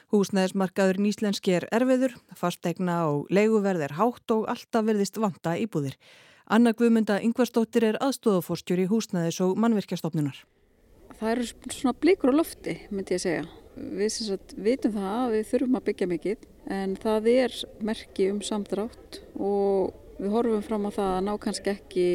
Húsnæðismarkaður 0.08 1.02
nýslenski 1.04 1.52
er 1.58 1.66
erfiður, 1.74 2.14
fastegna 2.32 3.02
og 3.10 3.26
leiguverð 3.28 3.82
er 3.84 3.92
hátt 3.98 4.32
og 4.32 4.46
alltaf 4.48 4.86
verðist 4.86 5.18
vanta 5.20 5.52
íbúðir. 5.60 5.98
Anna 6.48 6.72
Guðmunda 6.72 7.18
Yngvarstóttir 7.20 7.84
er 7.90 7.98
aðstofafórstjóri 8.00 8.86
í 8.86 8.88
húsnæðis 8.88 9.42
og 9.44 9.58
mannverkjastofnunar. 9.60 10.38
Það 11.18 11.32
eru 11.34 11.48
svona 11.74 11.92
blíkur 12.00 12.32
á 12.32 12.38
lofti, 12.38 12.78
myndi 12.88 13.18
ég 13.18 13.20
segja. 13.20 13.42
Við 13.76 14.12
sagt, 14.14 14.54
vitum 14.56 14.94
það 14.94 15.10
að 15.18 15.34
við 15.34 15.44
þurfum 15.50 15.76
að 15.76 15.84
byggja 15.90 16.08
mikið 16.14 16.46
en 16.78 16.94
það 17.02 17.28
er 17.34 17.58
merki 17.90 18.30
um 18.32 18.40
samdrátt 18.48 19.18
og 19.36 19.92
við 20.16 20.32
horfum 20.38 20.64
fram 20.64 20.88
á 20.88 20.90
það 20.96 21.10
að 21.18 21.26
ná 21.28 21.32
kannski 21.44 21.74
ekki 21.74 22.08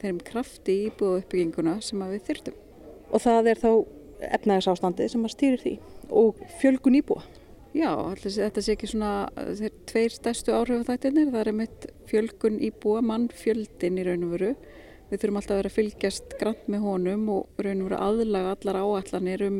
þeim 0.00 0.22
krafti 0.24 0.78
í 0.78 0.88
íbúðu 0.88 1.20
uppbygginguna 1.20 1.76
sem 1.84 2.08
við 2.08 2.24
þurftum. 2.30 2.56
Og 3.12 3.22
það 3.28 3.52
er 3.52 3.60
þá 3.60 3.70
efnæðisástandi 4.38 5.08
sem 5.10 5.24
að 5.26 5.34
stýrir 5.34 5.62
því 5.62 5.74
og 6.14 6.44
fjölgun 6.60 6.98
íbúa? 7.00 7.24
Já, 7.74 7.90
þetta 8.22 8.62
sé 8.62 8.76
ekki 8.76 8.86
svona 8.86 9.12
þeir 9.34 9.72
tveir 9.90 10.12
stærstu 10.14 10.52
áhrifðættinir, 10.54 11.32
það 11.34 11.40
er 11.40 11.56
mitt 11.58 11.86
fjölgun 12.06 12.60
íbúa, 12.62 13.00
mann 13.02 13.26
fjöldin 13.34 13.98
í 13.98 14.04
raun 14.06 14.28
og 14.28 14.36
veru. 14.36 14.52
Við 15.10 15.20
þurfum 15.20 15.40
alltaf 15.40 15.54
að 15.54 15.58
vera 15.60 15.72
að 15.72 15.78
fylgjast 15.80 16.36
grant 16.38 16.68
með 16.70 16.84
honum 16.86 17.24
og 17.34 17.64
raun 17.66 17.82
og 17.82 17.88
veru 17.88 17.98
aðlaga 18.06 18.52
allar 18.54 18.78
áallanir 18.78 19.44
um 19.48 19.58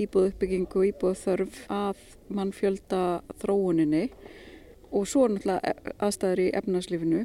íbúðu 0.00 0.30
uppbyggingu 0.30 0.78
og 0.80 0.88
íbúðu 0.92 1.18
þörf 1.24 1.58
að 1.74 2.06
mann 2.32 2.54
fjölda 2.56 3.02
þróuninni 3.42 4.06
og 4.92 5.08
svo 5.08 5.24
er 5.24 5.34
náttúrulega 5.34 5.94
aðstæður 6.04 6.42
í 6.44 6.48
efnarslífinu. 6.60 7.24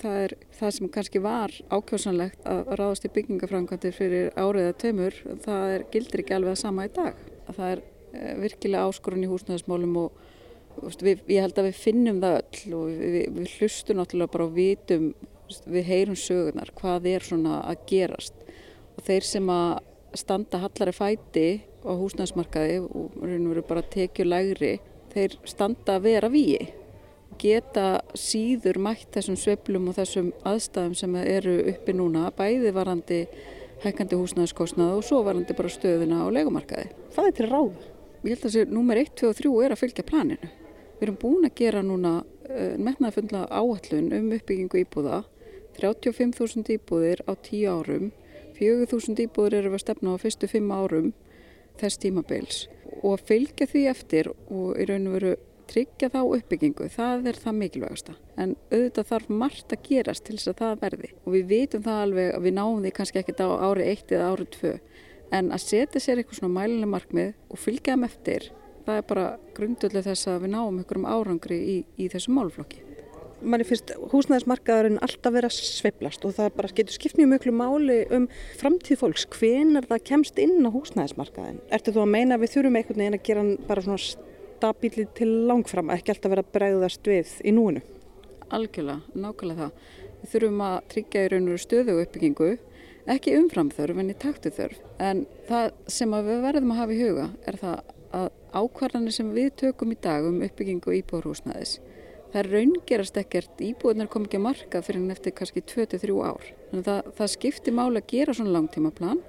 Það 0.00 0.18
er 0.24 0.36
það 0.58 0.74
sem 0.76 0.92
kannski 0.96 1.22
var 1.24 1.56
ákjósanlegt 1.68 2.46
að 2.48 2.74
ráðast 2.80 3.08
í 3.08 3.12
byggingafrangandir 3.12 3.96
fyrir 3.96 4.30
áriða 4.36 4.76
tömur, 4.80 5.16
það 5.44 5.74
er, 5.76 5.88
gildir 5.92 6.24
ekki 6.24 6.38
alveg 6.38 6.56
að 6.56 6.62
sama 6.64 6.88
í 6.88 6.94
dag. 6.96 7.20
Það 7.52 7.66
er 7.70 7.84
Eh, 8.12 8.34
virkilega 8.36 8.84
áskorun 8.90 9.24
í 9.24 9.28
húsnæðismálum 9.30 9.94
og 10.02 10.90
við, 11.00 11.22
ég 11.32 11.46
held 11.46 11.56
að 11.56 11.70
við 11.70 11.78
finnum 11.80 12.18
það 12.20 12.34
öll 12.40 12.74
og 12.76 12.82
við, 12.90 12.98
við, 13.14 13.22
við 13.38 13.54
hlustum 13.56 13.98
náttúrulega 13.98 14.32
bara 14.34 14.48
og 14.48 14.52
vitum, 14.58 15.06
við 15.64 15.86
heyrum 15.88 16.18
sögurnar 16.20 16.72
hvað 16.76 17.08
er 17.08 17.24
svona 17.24 17.62
að 17.64 17.86
gerast 17.88 18.36
og 18.98 19.00
þeir 19.06 19.28
sem 19.30 19.48
að 19.54 19.72
standa 20.20 20.60
hallari 20.60 20.92
fæti 20.92 21.46
á 21.88 21.92
húsnæðismarkaði 22.02 22.76
og 22.84 23.16
raun 23.16 23.48
og 23.48 23.54
veru 23.54 23.64
bara 23.70 23.86
tekju 23.96 24.28
lægri, 24.28 24.74
þeir 25.14 25.38
standa 25.48 25.96
að 25.96 26.10
vera 26.10 26.32
víi 26.32 26.68
geta 27.40 28.02
síður 28.18 28.78
mætt 28.82 29.12
þessum 29.14 29.38
sveplum 29.38 29.88
og 29.90 29.96
þessum 29.98 30.30
aðstæðum 30.48 30.94
sem 30.98 31.16
eru 31.22 31.56
uppi 31.72 31.94
núna, 31.96 32.28
bæði 32.36 32.72
varandi 32.74 33.22
hækkandi 33.82 34.18
húsnæðiskostnaða 34.18 34.98
og 34.98 35.06
svo 35.06 35.22
varandi 35.26 35.56
bara 35.58 35.72
stöðuna 35.72 36.22
á 36.22 36.26
legumarkaði. 36.34 36.92
Hvað 37.14 37.28
er 37.30 37.36
til 37.38 37.50
ráð? 37.50 37.88
ég 38.22 38.36
held 38.36 38.44
að 38.44 38.44
þessi 38.46 38.70
nummer 38.70 38.98
1, 39.00 39.14
2 39.18 39.28
og 39.28 39.38
3 39.40 39.52
er 39.66 39.74
að 39.74 39.80
fylgja 39.80 40.06
planinu. 40.06 40.50
Við 40.98 41.06
erum 41.08 41.18
búin 41.18 41.46
að 41.48 41.56
gera 41.58 41.82
núna 41.82 42.12
uh, 42.22 42.74
metnaðfundla 42.78 43.48
áallun 43.50 44.12
um 44.14 44.28
uppbyggingu 44.36 44.84
íbúða, 44.84 45.24
35.000 45.80 46.76
íbúðir 46.76 47.24
á 47.26 47.32
10 47.34 47.66
árum, 47.72 48.12
4.000 48.58 49.26
íbúðir 49.26 49.58
eru 49.58 49.72
að 49.74 49.82
stefna 49.82 50.14
á 50.14 50.22
fyrstu 50.22 50.50
5 50.52 50.70
árum 50.76 51.10
þess 51.80 51.98
tímabils 51.98 52.66
og 53.00 53.16
að 53.16 53.24
fylgja 53.30 53.66
því 53.70 53.82
eftir 53.90 54.28
og 54.30 54.76
í 54.78 54.86
raun 54.86 55.08
og 55.08 55.16
veru 55.16 55.32
tryggja 55.72 56.10
þá 56.12 56.20
uppbyggingu, 56.22 56.88
það 56.92 57.28
er 57.32 57.40
það 57.42 57.58
mikilvægasta. 57.58 58.16
En 58.36 58.56
auðvitað 58.70 59.10
þarf 59.10 59.32
margt 59.42 59.74
að 59.74 59.86
gerast 59.88 60.26
til 60.28 60.36
þess 60.38 60.52
að 60.52 60.60
það 60.62 60.82
verði. 60.86 61.12
Og 61.24 61.36
við 61.36 61.46
vitum 61.52 61.86
það 61.86 62.02
alveg 62.06 62.32
að 62.36 62.46
við 62.46 62.56
náum 62.58 62.82
því 62.84 62.94
kannski 62.98 63.22
ekkert 63.22 63.44
á 63.44 63.48
ári 63.66 63.88
1 63.92 64.16
eða 64.16 64.30
ári 64.32 64.48
2 64.58 64.74
en 65.32 65.52
að 65.54 65.64
setja 65.64 66.02
sér 66.02 66.20
eitthvað 66.20 66.42
svona 66.42 66.56
mælileg 66.58 66.92
markmið 66.92 67.32
og 67.48 67.60
fylgja 67.60 67.96
þeim 67.96 68.08
eftir 68.08 68.48
það 68.86 68.98
er 68.98 69.04
bara 69.08 69.26
grundulega 69.56 70.06
þess 70.10 70.28
að 70.28 70.40
við 70.44 70.54
náum 70.54 70.80
einhverjum 70.80 71.08
árangri 71.08 71.58
í, 71.58 71.76
í 71.96 72.08
þessu 72.12 72.34
málflokki 72.36 72.82
manni 73.42 73.66
finnst 73.66 73.90
húsnæðismarkaðurinn 74.12 75.00
alltaf 75.02 75.34
vera 75.34 75.48
sveiblast 75.52 76.22
og 76.26 76.36
það 76.36 76.52
bara 76.58 76.70
getur 76.76 76.94
skipt 76.94 77.18
mjög 77.18 77.32
mjög 77.32 77.56
máli 77.58 77.96
um 78.14 78.28
framtíð 78.60 79.00
fólks. 79.00 79.24
Hvenar 79.34 79.88
það 79.90 80.04
kemst 80.10 80.38
inn 80.38 80.62
á 80.62 80.70
húsnæðismarkaðin 80.70 81.58
Ertu 81.74 81.94
þú 81.94 82.04
að 82.04 82.12
meina 82.12 82.36
að 82.36 82.44
við 82.44 82.52
þurfum 82.54 82.78
einhvern 82.78 83.02
veginn 83.02 83.18
að 83.18 83.24
gera 83.26 83.44
bara 83.66 83.84
svona 83.86 84.28
stabíli 84.62 85.08
til 85.18 85.30
langfram 85.48 85.90
ekki 85.90 86.12
alltaf 86.14 86.30
vera 86.30 86.44
bregðast 86.54 87.08
við 87.10 87.30
í 87.42 87.54
núinu? 87.54 87.82
Algjörlega, 88.52 89.00
nákvæmlega 89.16 89.66
það. 89.66 89.88
Við 90.22 90.34
þurfum 90.34 90.60
að 90.68 90.76
tryggja 90.92 91.24
í 91.24 91.30
raun 91.32 91.48
og 91.50 91.62
stöðu 91.62 91.96
uppbyggingu 91.98 92.50
ekki 93.10 93.34
umframþörf 93.40 93.98
en 93.98 94.12
í 94.12 94.18
taktuþörf 94.22 94.84
en 95.02 95.24
það 95.48 95.72
sem 95.90 96.14
við 96.14 96.44
verðum 96.44 96.74
að 96.74 96.82
hafa 96.82 96.94
í 96.94 97.00
huga 97.00 97.26
er 97.50 97.58
það 97.58 97.90
að 98.14 98.28
ákvarðanir 98.52 99.16
sem 99.16 99.32
við 99.34 99.50
tökum 99.64 99.94
í 99.94 99.98
dag 100.04 100.28
um 100.28 100.38
uppbyggingu 100.46 100.94
íbúðarhúsnaðis 101.00 101.80
það 102.32 102.50
raungerast 102.52 103.18
ekkert, 103.18 103.60
íbúðunar 103.60 104.10
kom 104.12 104.28
ekki 104.28 104.38
að 104.38 104.46
marka 104.46 104.82
fyrir 104.84 105.02
en 105.02 105.12
eftir 105.12 105.34
kannski 105.36 105.64
23 105.68 106.14
ár. 106.22 106.46
Þannig 106.70 106.86
að 106.86 106.88
það, 106.88 107.10
það 107.18 107.32
skiptir 107.34 107.76
máli 107.76 108.00
að 108.00 108.12
gera 108.14 108.36
svona 108.38 108.54
langtíma 108.54 108.92
plan 108.94 109.20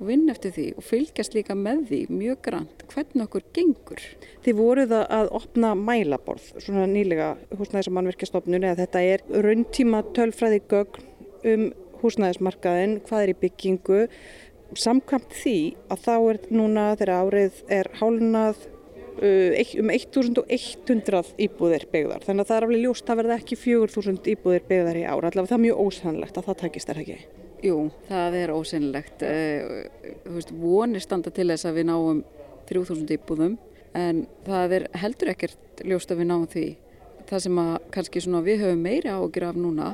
og 0.00 0.08
vinna 0.08 0.32
eftir 0.32 0.54
því 0.56 0.66
og 0.80 0.86
fylgjast 0.86 1.36
líka 1.36 1.54
með 1.58 1.84
því 1.90 2.00
mjög 2.14 2.40
grann 2.46 2.68
hvernig 2.90 3.26
okkur 3.26 3.44
gengur. 3.56 4.02
Þið 4.46 4.58
voruð 4.58 4.96
að 5.00 5.30
opna 5.36 5.74
mælaborð 5.76 6.48
svona 6.56 6.86
nýlega 6.88 7.34
húsnæðis 7.52 7.90
og 7.90 7.96
mannverkjastofnun 7.98 8.64
eða 8.64 8.80
þetta 8.86 9.04
er 9.12 9.24
rauntíma 9.44 10.02
tölfræði 10.16 10.62
gögn 10.72 11.08
um 11.50 11.70
húsnæðismarkaðin, 12.00 13.00
hvað 13.04 13.24
er 13.26 13.32
í 13.34 13.38
byggingu. 13.44 14.02
Samkvæmt 14.78 15.34
því 15.34 15.56
að 15.90 16.04
þá 16.06 16.14
er 16.16 16.38
núna 16.54 16.84
þegar 16.96 17.26
árið 17.26 17.62
er 17.74 17.90
hálunað 17.98 18.62
uh, 19.20 19.74
um 19.82 19.92
1100 19.92 21.34
íbúðir 21.44 21.86
byggðar. 21.92 22.24
Þannig 22.24 22.46
að 22.46 22.52
það 22.52 22.56
er 22.56 22.68
alveg 22.68 22.84
ljóst 22.86 23.10
að 23.10 23.22
verða 23.22 23.38
ekki 23.42 23.60
4000 23.66 24.32
íbúðir 24.36 24.66
byggðar 24.70 25.02
í 25.02 25.04
ár. 25.04 25.26
Allavega 25.26 25.50
það 25.50 25.58
er 25.58 25.64
mjög 25.66 25.84
ósannlegt 25.86 26.40
að 26.40 26.50
það 26.50 26.60
takist 26.64 26.94
er 26.94 27.02
ekki. 27.04 27.20
Jú, 27.60 27.78
það 28.08 28.36
er 28.40 28.52
ósannlegt. 28.54 29.24
Uh, 29.24 30.44
vonir 30.60 31.04
standa 31.04 31.32
til 31.34 31.50
þess 31.52 31.68
að 31.68 31.80
við 31.80 31.90
náum 31.90 32.22
3000 32.70 33.16
íbúðum 33.16 33.58
en 33.98 34.24
það 34.46 34.76
er 34.78 34.86
heldur 35.02 35.32
ekkert 35.32 35.84
ljóst 35.84 36.12
að 36.12 36.22
við 36.22 36.30
náum 36.30 36.46
því. 36.50 36.68
Það 37.30 37.44
sem 37.44 37.60
að 37.62 37.74
kannski 37.94 38.22
við 38.46 38.64
höfum 38.64 38.86
meiri 38.86 39.12
ágjur 39.12 39.48
af 39.50 39.58
núna 39.58 39.90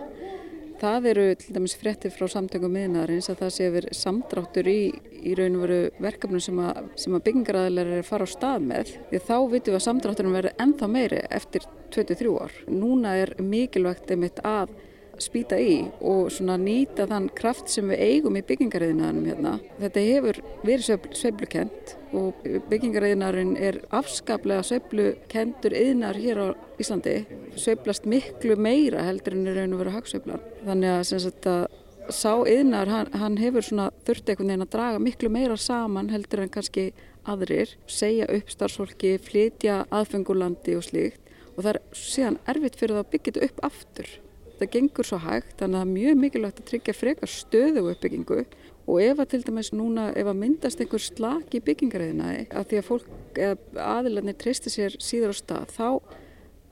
Það 0.77 1.07
eru 1.09 1.23
til 1.41 1.55
dæmis 1.57 1.73
fréttir 1.81 2.13
frá 2.13 2.27
samtöngum 2.29 2.75
miðnaðarins 2.77 3.31
að 3.33 3.39
það 3.41 3.53
sé 3.55 3.69
verið 3.73 3.95
samdráttur 3.97 4.67
í, 4.69 4.81
í 5.25 5.33
raun 5.39 5.55
og 5.57 5.63
veru 5.63 5.79
verkefnum 6.05 6.43
sem 6.45 6.59
að, 6.61 6.83
að 7.09 7.23
byggingaræðilega 7.25 7.95
er 7.95 8.03
að 8.03 8.11
fara 8.11 8.27
á 8.29 8.35
stað 8.35 8.67
með 8.67 8.91
því 9.09 9.21
þá 9.25 9.37
vitum 9.55 9.73
við 9.73 9.79
að 9.79 9.85
samdrátturum 9.87 10.37
verður 10.37 10.61
ennþá 10.67 10.89
meiri 10.93 11.23
eftir 11.39 11.65
23 11.97 12.35
ár. 12.45 12.59
Núna 12.69 13.15
er 13.23 13.33
mikilvægt 13.41 14.13
einmitt 14.13 14.43
að 14.45 14.75
spýta 15.23 15.59
í 15.61 15.87
og 16.01 16.33
nýta 16.61 17.07
þann 17.11 17.29
kraft 17.37 17.71
sem 17.73 17.89
við 17.91 18.03
eigum 18.07 18.37
í 18.39 18.43
byggingaræðinaðanum 18.47 19.29
hérna. 19.31 19.55
Þetta 19.81 20.05
hefur 20.07 20.41
verið 20.67 21.09
sveiflukent 21.17 21.97
og 22.17 22.47
byggingaræðinarinn 22.71 23.57
er 23.57 23.81
afskaplega 23.95 24.65
sveiflukentur 24.67 25.77
yðnar 25.77 26.21
hér 26.21 26.43
á 26.43 26.49
Íslandi. 26.81 27.17
Sveiflast 27.57 28.07
miklu 28.09 28.57
meira 28.57 29.05
heldur 29.07 29.37
en 29.37 29.51
er 29.51 29.61
raun 29.61 29.77
og 29.77 29.83
verið 29.83 29.99
hagsveiflar. 29.99 30.47
Þannig 30.67 30.95
að, 30.95 31.05
sagt, 31.13 31.51
að 31.51 32.15
sá 32.15 32.33
yðnar, 32.47 32.91
hann, 32.93 33.13
hann 33.19 33.37
hefur 33.41 33.67
þurft 33.67 34.31
einhvern 34.31 34.53
veginn 34.53 34.67
að 34.67 34.73
draga 34.77 35.03
miklu 35.03 35.31
meira 35.33 35.57
saman 35.59 36.13
heldur 36.13 36.45
en 36.45 36.53
kannski 36.55 36.91
aðrir, 37.27 37.73
segja 37.91 38.29
upp 38.31 38.53
starfsfólki, 38.53 39.17
flytja 39.19 39.83
aðfengulandi 39.91 40.77
og 40.79 40.87
slíkt 40.87 41.23
og 41.57 41.65
það 41.65 41.73
er 41.73 41.83
síðan 41.97 42.39
erfitt 42.53 42.79
fyrir 42.79 42.97
það 42.97 43.03
að 43.03 43.13
byggja 43.15 43.33
þetta 43.33 43.49
upp 43.49 43.67
aftur 43.71 44.11
það 44.61 44.73
gengur 44.77 45.09
svo 45.09 45.19
hægt 45.23 45.57
þannig 45.61 45.77
að 45.77 45.83
það 45.83 45.87
er 45.87 45.93
mjög 45.95 46.21
mikilvægt 46.23 46.61
að 46.63 46.69
tryggja 46.71 46.97
frekar 46.97 47.33
stöðu 47.33 47.85
uppbyggingu. 47.93 48.45
Og 48.87 49.01
ef 49.03 49.19
að 49.19 49.31
til 49.33 49.43
dæmis 49.49 49.73
núna 49.75 50.07
ef 50.15 50.29
að 50.31 50.39
myndast 50.39 50.81
einhver 50.83 51.03
slag 51.03 51.57
í 51.57 51.63
byggingaræðinaði 51.67 52.45
að 52.55 52.69
því 52.71 52.79
að 52.79 52.87
fólk 52.87 53.41
aðilarnir 53.83 54.39
treysti 54.39 54.71
sér 54.71 54.95
síður 55.03 55.35
á 55.35 55.37
stað 55.41 55.75
þá, 55.75 55.89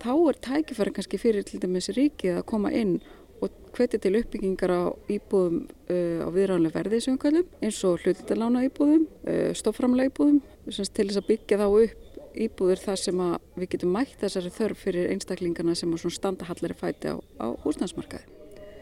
þá 0.05 0.13
er 0.15 0.41
tækifæri 0.47 0.95
kannski 0.95 1.19
fyrir 1.19 1.47
til 1.49 1.61
dæmis 1.65 1.91
ríkið 1.97 2.39
að 2.39 2.47
koma 2.53 2.71
inn 2.71 3.01
og 3.43 3.51
hveti 3.75 3.99
til 3.99 4.15
uppbyggingar 4.21 4.71
á 4.71 4.83
íbúðum 5.11 5.65
uh, 5.91 6.23
á 6.23 6.29
viðránlega 6.31 6.79
verðisumkvæðum 6.79 7.51
eins 7.67 7.83
og 7.89 8.05
hlutitalána 8.05 8.63
íbúðum, 8.69 9.09
uh, 9.27 9.51
stoframlega 9.59 10.13
íbúðum 10.13 10.41
til 10.71 11.09
þess 11.09 11.19
að 11.19 11.29
byggja 11.33 11.61
þá 11.61 11.67
upp 11.69 12.04
íbúður 12.35 12.81
þar 12.83 13.01
sem 13.01 13.21
við 13.55 13.71
getum 13.75 13.93
mætt 13.95 14.17
þessari 14.23 14.53
þörf 14.55 14.87
fyrir 14.87 15.13
einstaklingarna 15.15 15.75
sem 15.79 15.93
standa 16.11 16.49
hallari 16.49 16.77
fæti 16.79 17.15
á, 17.15 17.17
á 17.39 17.47
húsnæðsmarkaði. 17.65 18.27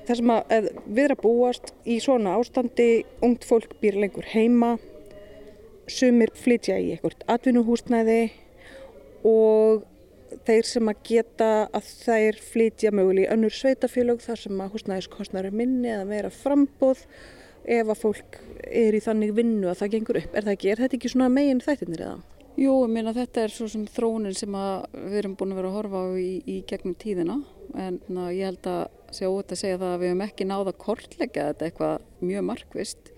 Það 0.07 0.19
sem 0.19 0.33
að 0.35 0.69
við 0.87 1.05
erum 1.05 1.19
að 1.19 1.23
búast 1.23 1.69
í 1.87 1.99
svona 2.03 2.35
ástandi, 2.41 3.05
ungt 3.23 3.45
fólk 3.47 3.77
býr 3.83 4.01
lengur 4.03 4.27
heima, 4.33 4.75
sumir 5.87 6.33
flytja 6.35 6.79
í 6.81 6.95
einhvert 6.97 7.23
atvinnuhúsnæði 7.31 8.23
og 9.29 9.85
þeir 10.47 10.67
sem 10.67 10.91
að 10.91 11.05
geta 11.07 11.51
að 11.71 11.93
þær 12.03 12.41
flytja 12.53 12.93
möguleg 12.95 13.29
í 13.29 13.31
önnur 13.35 13.55
sveitafélög 13.55 14.25
þar 14.25 14.43
sem 14.43 14.65
að 14.65 14.75
húsnæðiskostnar 14.75 15.49
er 15.49 15.57
minni 15.63 15.93
eða 15.93 16.09
meira 16.09 16.33
frambóð 16.35 17.05
ef 17.63 17.93
að 17.93 18.01
fólk 18.01 18.39
er 18.67 18.97
í 18.97 19.03
þannig 19.05 19.35
vinnu 19.37 19.71
að 19.71 19.83
það 19.83 19.93
gengur 19.97 20.21
upp. 20.23 20.35
Er, 20.35 20.49
ekki, 20.55 20.73
er 20.73 20.83
þetta 20.83 20.99
ekki 20.99 21.13
svona 21.13 21.31
megin 21.31 21.63
þættinir 21.63 22.07
eða? 22.09 22.32
Jú, 22.53 22.73
ég 22.85 22.91
meina 22.93 23.15
þetta 23.17 23.47
er 23.47 23.53
svo 23.55 23.65
sem 23.73 23.87
þróunin 23.89 24.35
sem 24.37 24.53
við 24.93 25.15
erum 25.23 25.35
búin 25.41 25.55
að 25.55 25.59
vera 25.63 25.69
að 25.71 25.77
horfa 25.79 26.01
á 26.05 26.09
í, 26.21 26.33
í 26.45 26.57
gegnum 26.69 26.97
tíðina. 27.01 27.39
En 27.81 27.95
ná, 28.13 28.27
ég 28.29 28.51
held 28.51 28.67
að 28.69 28.83
sjá 29.17 29.29
út 29.31 29.55
að 29.55 29.61
segja 29.63 29.79
það 29.81 29.93
að 29.95 30.03
við 30.03 30.11
hefum 30.11 30.25
ekki 30.27 30.47
náða 30.51 30.73
að 30.75 30.81
kortleggja 30.83 31.47
þetta 31.49 31.65
eitthvað 31.69 32.27
mjög 32.29 32.45
markvist 32.51 33.09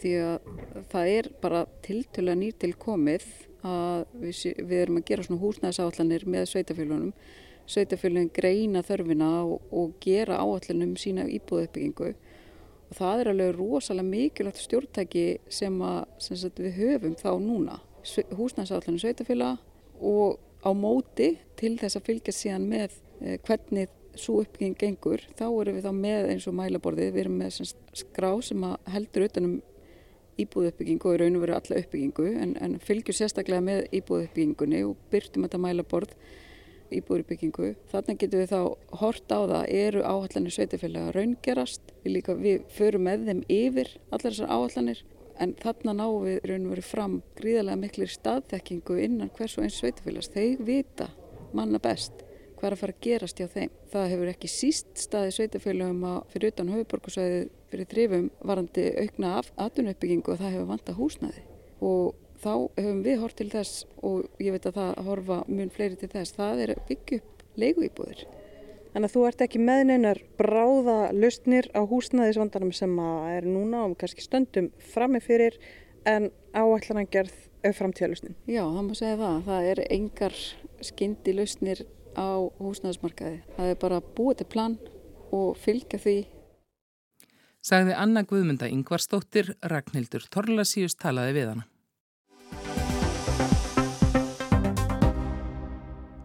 því 0.00 0.14
að 0.24 0.48
það 0.90 1.10
er 1.12 1.28
bara 1.44 1.60
tiltölu 1.86 2.32
að 2.32 2.40
nýr 2.40 2.56
til 2.58 2.70
komið 2.82 3.26
að 3.70 4.16
við, 4.24 4.40
við 4.58 4.74
erum 4.80 4.98
að 4.98 5.06
gera 5.12 5.26
svona 5.26 5.42
húsnæðisáallanir 5.44 6.26
með 6.34 6.48
sveitafélunum 6.50 7.12
sveitafélugin 7.70 8.32
greina 8.34 8.82
þörfina 8.82 9.28
og, 9.44 9.68
og 9.70 9.92
gera 10.02 10.40
áallanum 10.40 10.96
sína 10.98 11.28
íbúðuppbyggingu 11.30 12.10
og 12.10 12.98
það 12.98 13.22
er 13.22 13.30
alveg 13.34 13.54
rosalega 13.54 14.08
mikilvægt 14.08 14.64
stjórntæki 14.64 15.26
sem, 15.52 15.76
að, 15.78 16.00
sem 16.18 16.40
við 16.58 16.80
höfum 16.80 17.14
þá 17.20 17.30
núna 17.38 17.78
húsnæðisáallanir 18.36 19.02
sveitafélag 19.02 19.58
og 20.00 20.38
á 20.64 20.70
móti 20.76 21.34
til 21.60 21.76
þess 21.80 21.98
að 21.98 22.06
fylgja 22.08 22.34
síðan 22.36 22.68
með 22.68 22.98
eh, 23.20 23.38
hvernig 23.46 23.92
svo 24.18 24.40
uppbygging 24.42 24.76
gengur, 24.78 25.22
þá 25.38 25.46
erum 25.48 25.76
við 25.78 25.86
þá 25.86 25.92
með 25.96 26.30
eins 26.32 26.46
og 26.50 26.56
mælaborðið, 26.58 27.12
við 27.14 27.22
erum 27.24 27.36
með 27.40 27.58
skrá 27.96 28.30
sem 28.42 28.64
heldur 28.90 29.26
utanum 29.28 29.60
íbúðu 30.40 30.70
uppbyggingu 30.72 31.08
og 31.08 31.16
í 31.16 31.20
raun 31.20 31.36
og 31.36 31.44
veru 31.44 31.56
alla 31.56 31.80
uppbyggingu 31.82 32.28
en, 32.42 32.54
en 32.64 32.76
fylgjur 32.82 33.16
sérstaklega 33.16 33.64
með 33.64 33.82
íbúðu 34.00 34.28
uppbyggingunni 34.28 34.82
og 34.88 34.96
byrtum 35.12 35.46
þetta 35.46 35.60
mælaborð 35.60 36.14
íbúður 36.90 37.24
uppbyggingu. 37.24 37.70
Þannig 37.92 38.20
getum 38.24 38.42
við 38.42 38.50
þá 38.50 38.98
hort 39.02 39.30
á 39.30 39.40
það, 39.52 39.64
eru 39.84 40.02
áhallanir 40.02 40.56
sveitafélaga 40.56 41.14
raungerast, 41.14 41.94
við 42.04 42.16
líka 42.16 42.36
við 42.38 42.64
förum 42.74 43.06
með 43.06 43.28
þeim 43.28 43.42
yfir 43.46 43.92
allar 44.10 44.26
þessar 44.26 44.54
áhallanir 44.56 45.04
en 45.40 45.54
þarna 45.60 45.94
náum 45.96 46.24
við 46.26 46.40
raun 46.50 46.66
og 46.66 46.74
veru 46.74 46.84
fram 46.84 47.20
gríðarlega 47.38 47.80
miklir 47.80 48.12
staðþekkingu 48.12 48.98
innan 49.04 49.32
hvers 49.36 49.56
og 49.58 49.66
eins 49.66 49.78
sveitafélags. 49.80 50.32
Þeir 50.34 50.64
vita 50.66 51.08
manna 51.56 51.80
best 51.82 52.24
hvað 52.60 52.68
er 52.68 52.76
að 52.76 52.80
fara 52.82 52.94
að 52.94 53.04
gerast 53.06 53.40
hjá 53.40 53.46
þeim. 53.48 53.76
Það 53.90 54.10
hefur 54.12 54.30
ekki 54.34 54.50
síst 54.52 54.90
staði 55.00 55.36
sveitafélagum 55.36 56.02
að 56.10 56.18
fyrir 56.34 56.52
utan 56.52 56.72
höfuborgarsvæði 56.74 57.44
fyrir 57.70 57.88
þrifum 57.94 58.26
varandi 58.50 58.88
aukna 59.00 59.36
af 59.38 59.52
atvinnuppbyggingu 59.66 60.34
og 60.34 60.42
það 60.42 60.54
hefur 60.56 60.68
vanta 60.74 60.96
húsnaði 60.98 61.46
og 61.80 62.18
þá 62.40 62.52
hefum 62.76 63.00
við 63.04 63.22
hort 63.22 63.38
til 63.38 63.48
þess 63.52 63.86
og 64.04 64.42
ég 64.42 64.54
veit 64.54 64.68
að 64.68 64.76
það 64.80 65.02
horfa 65.08 65.40
mun 65.48 65.72
fleiri 65.72 65.96
til 66.00 66.10
þess, 66.12 66.36
það 66.36 66.64
er 66.64 66.74
að 66.74 66.84
byggja 66.90 67.20
upp 67.20 67.44
leiguýbúðir. 67.60 68.26
Þannig 68.90 69.06
að 69.06 69.14
þú 69.14 69.20
ert 69.28 69.42
ekki 69.44 69.60
meðneinar 69.62 70.18
bráða 70.40 70.96
lausnir 71.14 71.68
á 71.78 71.80
húsnaðisvandanum 71.86 72.72
sem 72.74 72.96
er 73.30 73.46
núna 73.46 73.84
og 73.86 73.94
kannski 74.00 74.24
stöndum 74.24 74.72
framifyrir 74.90 75.60
en 76.10 76.30
áætlan 76.56 77.04
að 77.04 77.12
gerð 77.14 77.38
framtíðalusnin. 77.78 78.34
Já, 78.50 78.64
það 78.64 78.82
má 78.88 78.92
segja 78.98 79.20
það. 79.20 79.38
Það 79.46 79.70
er 79.70 79.82
engar 79.94 80.36
skyndi 80.90 81.36
lausnir 81.38 81.84
á 82.18 82.28
húsnæðismarkaði. 82.58 83.40
Það 83.56 83.72
er 83.72 83.80
bara 83.86 84.02
búið 84.18 84.40
til 84.40 84.50
plan 84.56 84.78
og 85.30 85.54
fylgja 85.62 86.02
því. 86.02 86.18
Sagði 87.60 87.94
Anna 87.94 88.24
Guðmunda 88.26 88.70
Yngvarstóttir, 88.72 89.54
Ragnhildur 89.70 90.24
Torlasíus 90.32 90.96
talaði 90.98 91.36
við 91.36 91.52
hana. 91.52 91.69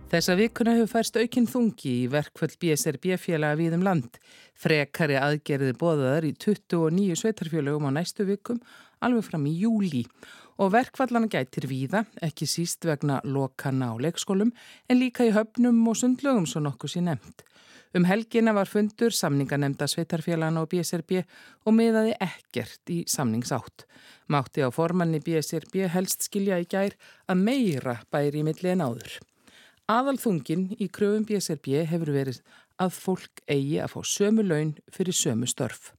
Þessa 0.05 0.35
vikuna 0.37 0.75
hefur 0.75 0.89
færst 0.91 1.15
aukinn 1.17 1.47
þungi 1.49 1.91
í 2.03 2.09
verkvöld 2.13 2.59
BSRB 2.61 3.15
félaga 3.17 3.57
við 3.57 3.73
um 3.79 3.85
land. 3.87 4.19
Frekari 4.53 5.17
aðgerði 5.17 5.73
bóðaðar 5.81 6.27
í 6.29 6.35
29 6.37 7.17
sveitarfélögum 7.17 7.87
á 7.89 7.91
næstu 7.97 8.27
vikum 8.27 8.61
alveg 9.01 9.25
fram 9.25 9.49
í 9.49 9.55
júli 9.57 10.03
og 10.61 10.71
verkvallana 10.75 11.27
gætir 11.31 11.65
víða, 11.67 12.05
ekki 12.21 12.45
síst 12.45 12.85
vegna 12.85 13.17
lokana 13.25 13.91
á 13.91 13.93
leikskólum 13.97 14.53
en 14.85 15.01
líka 15.01 15.25
í 15.25 15.33
höfnum 15.33 15.81
og 15.89 15.97
sundlögum 15.97 16.45
svo 16.45 16.61
nokkuð 16.61 16.95
sér 16.95 17.07
nefnt. 17.09 17.41
Um 17.97 18.05
helgina 18.05 18.53
var 18.53 18.69
fundur 18.69 19.09
samninganemnda 19.09 19.89
sveitarfélagana 19.89 20.61
og 20.61 20.69
BSRB 20.69 21.23
og 21.65 21.75
miðaði 21.81 22.13
ekkert 22.21 22.93
í 22.93 23.03
samningsátt. 23.09 23.89
Mátti 24.29 24.61
á 24.61 24.69
formanni 24.69 25.23
BSRB 25.23 25.87
helst 25.89 26.29
skilja 26.29 26.61
í 26.61 26.67
gær 26.69 26.93
að 27.25 27.47
meira 27.49 28.03
bæri 28.11 28.45
í 28.45 28.45
milli 28.45 28.75
en 28.75 28.85
áður. 28.85 29.15
Aðalþungin 29.85 30.71
í 30.81 30.87
kröfum 30.89 31.27
BSRB 31.29 31.83
hefur 31.85 32.09
verið 32.09 32.39
að 32.81 32.95
fólk 32.95 33.43
eigi 33.45 33.75
að 33.83 33.91
fá 33.93 33.99
sömu 34.09 34.41
laun 34.41 34.71
fyrir 34.89 35.13
sömu 35.13 35.45
störf. 35.45 35.91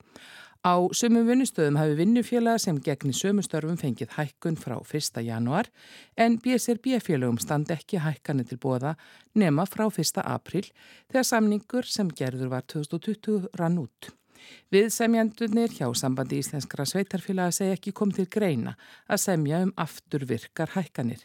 Á 0.66 0.74
sömum 0.90 1.28
vinnustöðum 1.28 1.78
hafi 1.78 1.94
vinnufélaga 2.00 2.58
sem 2.64 2.80
gegni 2.82 3.14
sömu 3.14 3.44
störfum 3.46 3.78
fengið 3.78 4.16
hækkun 4.16 4.58
frá 4.58 4.74
1. 4.82 5.22
januar 5.22 5.70
en 6.18 6.40
BSRB-félagum 6.42 7.38
stand 7.38 7.70
ekki 7.70 8.02
hækkanir 8.02 8.48
til 8.50 8.58
bóða 8.58 8.96
nema 9.38 9.68
frá 9.70 9.86
1. 9.86 10.18
april 10.24 10.66
þegar 11.06 11.30
samningur 11.30 11.86
sem 11.86 12.10
gerður 12.10 12.56
var 12.56 12.66
2020 12.66 13.52
rann 13.54 13.78
út. 13.86 14.10
Við 14.74 14.90
semjandunir 14.90 15.70
hjá 15.78 15.86
sambandi 15.94 16.42
íslenskara 16.42 16.90
sveitarfélaga 16.90 17.54
segi 17.54 17.78
ekki 17.78 17.94
kom 17.94 18.10
til 18.10 18.26
greina 18.26 18.74
að 19.06 19.22
semja 19.28 19.62
um 19.62 19.76
afturvirkar 19.78 20.74
hækkanir. 20.74 21.22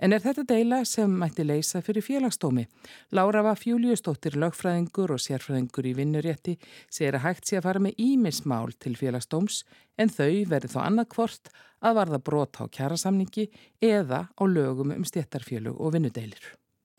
En 0.00 0.14
er 0.14 0.22
þetta 0.24 0.44
deila 0.48 0.80
sem 0.88 1.10
mætti 1.20 1.44
leysa 1.44 1.82
fyrir 1.84 2.04
félagsdómi? 2.04 2.64
Lára 3.12 3.42
var 3.44 3.58
fjúliustóttir 3.60 4.38
lögfræðingur 4.40 5.12
og 5.14 5.20
sérfræðingur 5.20 5.88
í 5.90 5.92
vinnurétti 5.98 6.56
segir 6.88 7.18
að 7.18 7.26
hægt 7.26 7.50
sé 7.50 7.58
að 7.60 7.68
fara 7.68 7.82
með 7.84 8.00
ímismál 8.00 8.72
til 8.80 8.94
félagsdóms 8.98 9.62
en 10.00 10.12
þau 10.12 10.48
verður 10.48 10.74
þó 10.74 10.80
annarkvort 10.86 11.52
að 11.82 11.98
varða 11.98 12.22
brot 12.24 12.60
á 12.62 12.64
kjærasamningi 12.72 13.48
eða 13.82 14.26
á 14.32 14.42
lögum 14.48 14.94
um 14.96 15.04
stéttarfélug 15.04 15.76
og 15.76 15.94
vinnudeilir. 15.96 16.44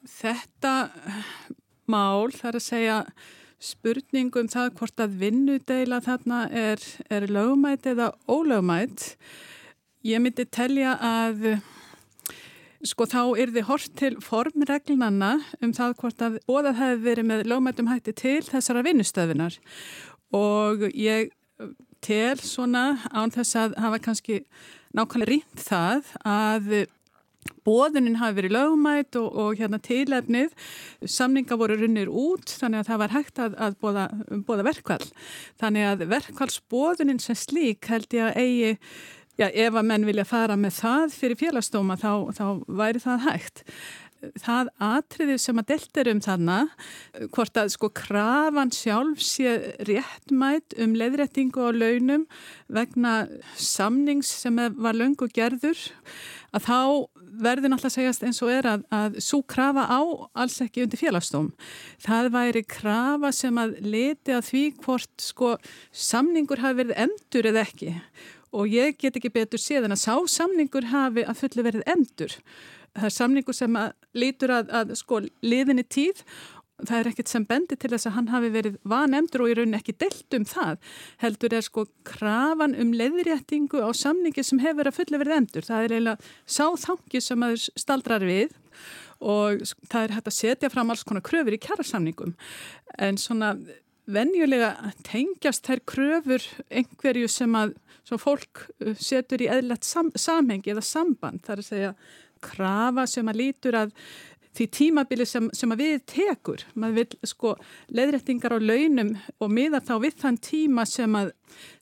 Þetta 0.04 0.90
mál 1.90 2.32
þarf 2.36 2.60
að 2.60 2.68
segja 2.68 2.98
spurningum 3.64 4.50
það 4.52 4.74
hvort 4.78 5.04
að 5.04 5.20
vinnudeila 5.22 6.02
þarna 6.04 6.46
er, 6.52 6.84
er 7.10 7.28
lögumætt 7.32 7.88
eða 7.88 8.12
ólögumætt. 8.28 9.14
Ég 10.04 10.20
myndi 10.20 10.46
telja 10.52 10.98
að 11.00 11.56
Sko 12.84 13.06
þá 13.08 13.22
er 13.40 13.52
þið 13.56 13.68
hort 13.70 13.94
til 13.96 14.16
formreglunanna 14.20 15.38
um 15.64 15.72
það 15.76 15.94
hvort 16.02 16.24
að 16.26 16.34
bóðað 16.50 16.82
hefði 16.82 17.04
verið 17.06 17.30
með 17.30 17.46
lögmættum 17.48 17.88
hætti 17.88 18.14
til 18.20 18.42
þessara 18.44 18.84
vinnustöðunar 18.84 19.56
og 20.36 20.84
ég 20.92 21.32
tel 22.04 22.36
svona 22.44 22.98
án 23.14 23.32
þess 23.32 23.56
að 23.62 23.78
hafa 23.80 24.02
kannski 24.04 24.42
nákvæmlega 24.92 25.32
rýnt 25.32 25.64
það 25.64 26.12
að 26.28 26.68
bóðunin 27.64 28.20
hafi 28.20 28.42
verið 28.42 28.56
lögmætt 28.58 29.18
og, 29.20 29.32
og 29.32 29.58
hérna 29.60 29.80
tilefnið 29.84 30.54
samninga 31.08 31.58
voru 31.60 31.78
runnir 31.80 32.12
út 32.12 32.52
þannig 32.52 32.84
að 32.84 32.92
það 32.92 33.02
var 33.04 33.16
hægt 33.16 33.42
að, 33.44 33.58
að 33.64 33.80
bóða, 33.84 34.06
bóða 34.48 34.68
verkvall 34.68 35.10
þannig 35.62 35.90
að 35.90 36.08
verkvallsbóðunin 36.14 37.24
sem 37.24 37.40
slík 37.40 37.92
held 37.92 38.16
ég 38.16 38.28
að 38.28 38.40
eigi 38.44 38.72
Já, 39.34 39.48
ef 39.50 39.74
að 39.74 39.88
menn 39.90 40.04
vilja 40.06 40.28
fara 40.30 40.54
með 40.60 40.76
það 40.78 41.14
fyrir 41.18 41.40
félagsdóma 41.40 41.96
þá, 41.98 42.12
þá 42.38 42.46
væri 42.70 43.00
það 43.02 43.24
hægt. 43.26 43.64
Það 44.40 44.70
atriðið 44.86 45.40
sem 45.42 45.58
að 45.60 45.72
delt 45.72 46.00
er 46.00 46.10
um 46.12 46.20
þarna, 46.24 46.58
hvort 47.34 47.58
að 47.60 47.72
sko 47.74 47.90
krafan 47.98 48.72
sjálf 48.72 49.24
sé 49.26 49.56
réttmætt 49.90 50.78
um 50.80 50.94
leðrættingu 50.96 51.66
á 51.66 51.70
launum 51.76 52.28
vegna 52.72 53.16
samnings 53.58 54.30
sem 54.46 54.62
var 54.78 54.96
löngu 54.96 55.28
gerður, 55.34 55.82
að 56.54 56.70
þá 56.70 56.80
verður 57.34 57.74
náttúrulega 57.74 57.96
segjast 57.98 58.24
eins 58.28 58.44
og 58.46 58.54
er 58.54 58.70
að, 58.70 58.86
að 58.94 59.18
svo 59.26 59.42
krafa 59.50 59.88
á 59.90 60.02
alls 60.46 60.60
ekki 60.62 60.86
undir 60.86 61.02
félagsdóm. 61.02 61.50
Það 62.06 62.30
væri 62.38 62.64
krafa 62.70 63.34
sem 63.34 63.58
að 63.58 63.76
leti 63.82 64.38
að 64.38 64.46
því 64.52 64.64
hvort 64.86 65.26
sko 65.26 65.56
samningur 65.90 66.62
hafi 66.62 66.84
verið 66.84 67.04
endur 67.08 67.50
eða 67.50 67.66
ekki 67.66 67.98
og 68.54 68.70
ég 68.70 68.98
get 69.02 69.18
ekki 69.18 69.34
betur 69.34 69.62
séð 69.62 69.88
en 69.88 69.96
að 69.96 70.04
sá 70.06 70.16
samningur 70.38 70.92
hafi 70.94 71.26
að 71.26 71.40
fullu 71.42 71.66
verið 71.66 71.86
endur. 71.94 72.36
Það 72.94 73.08
er 73.10 73.16
samningur 73.16 73.58
sem 73.58 73.80
að 73.80 73.94
lítur 74.14 74.54
að, 74.54 74.70
að 74.70 74.94
sko 75.00 75.24
liðinni 75.42 75.86
tíð 75.90 76.22
það 76.82 77.00
er 77.00 77.10
ekkert 77.12 77.32
sem 77.32 77.46
bendi 77.48 77.78
til 77.80 77.92
þess 77.94 78.10
að 78.10 78.16
hann 78.18 78.30
hafi 78.34 78.50
verið 78.54 78.78
vanemdur 78.90 79.44
og 79.46 79.52
í 79.52 79.56
rauninni 79.58 79.80
ekki 79.80 79.96
deilt 80.02 80.38
um 80.38 80.46
það 80.48 80.96
heldur 81.22 81.56
er 81.58 81.66
sko 81.66 81.86
krafan 82.08 82.76
um 82.80 82.94
leiðréttingu 82.98 83.84
á 83.84 83.90
samningi 83.98 84.44
sem 84.46 84.62
hefur 84.64 84.90
að 84.90 84.98
fulli 84.98 85.22
verið 85.22 85.38
endur. 85.38 85.68
Það 85.68 85.86
er 85.86 85.96
eiginlega 85.96 86.34
sáþangi 86.58 87.24
sem 87.24 87.46
að 87.48 87.56
staldrar 87.80 88.26
við 88.28 88.58
og 89.24 89.64
það 89.88 90.02
er 90.02 90.16
hægt 90.18 90.32
að 90.32 90.40
setja 90.40 90.74
fram 90.74 90.92
alls 90.92 91.06
konar 91.08 91.24
kröfur 91.26 91.56
í 91.56 91.62
kjærasamningum 91.62 92.36
en 93.00 93.22
svona 93.22 93.54
venjulega 94.06 94.92
tengjast 95.08 95.68
þær 95.68 95.82
kröfur 95.88 96.46
einhverju 96.70 97.30
sem 97.32 97.56
að 97.56 97.78
sem 98.04 98.20
fólk 98.20 98.66
uh, 98.84 98.92
setur 99.00 99.44
í 99.44 99.50
eðlert 99.52 99.88
sam, 99.88 100.12
samhengi 100.16 100.74
eða 100.74 100.84
samband. 100.86 101.44
Þar 101.46 101.62
að 101.62 101.70
segja 101.70 101.96
krafa 102.44 103.08
sem 103.08 103.30
að 103.32 103.40
lítur 103.40 103.78
að 103.80 103.94
því 104.54 104.68
tímabili 104.76 105.26
sem, 105.26 105.48
sem 105.56 105.72
að 105.74 105.82
við 105.82 106.02
tekur. 106.12 106.66
Maður 106.78 107.00
vil 107.00 107.30
sko 107.32 107.54
leðrættingar 107.96 108.54
á 108.54 108.60
launum 108.62 109.14
og 109.40 109.54
miða 109.54 109.82
þá 109.82 109.96
við 110.04 110.20
þann 110.22 110.40
tíma 110.46 110.86
sem 110.90 111.16
að, 111.18 111.32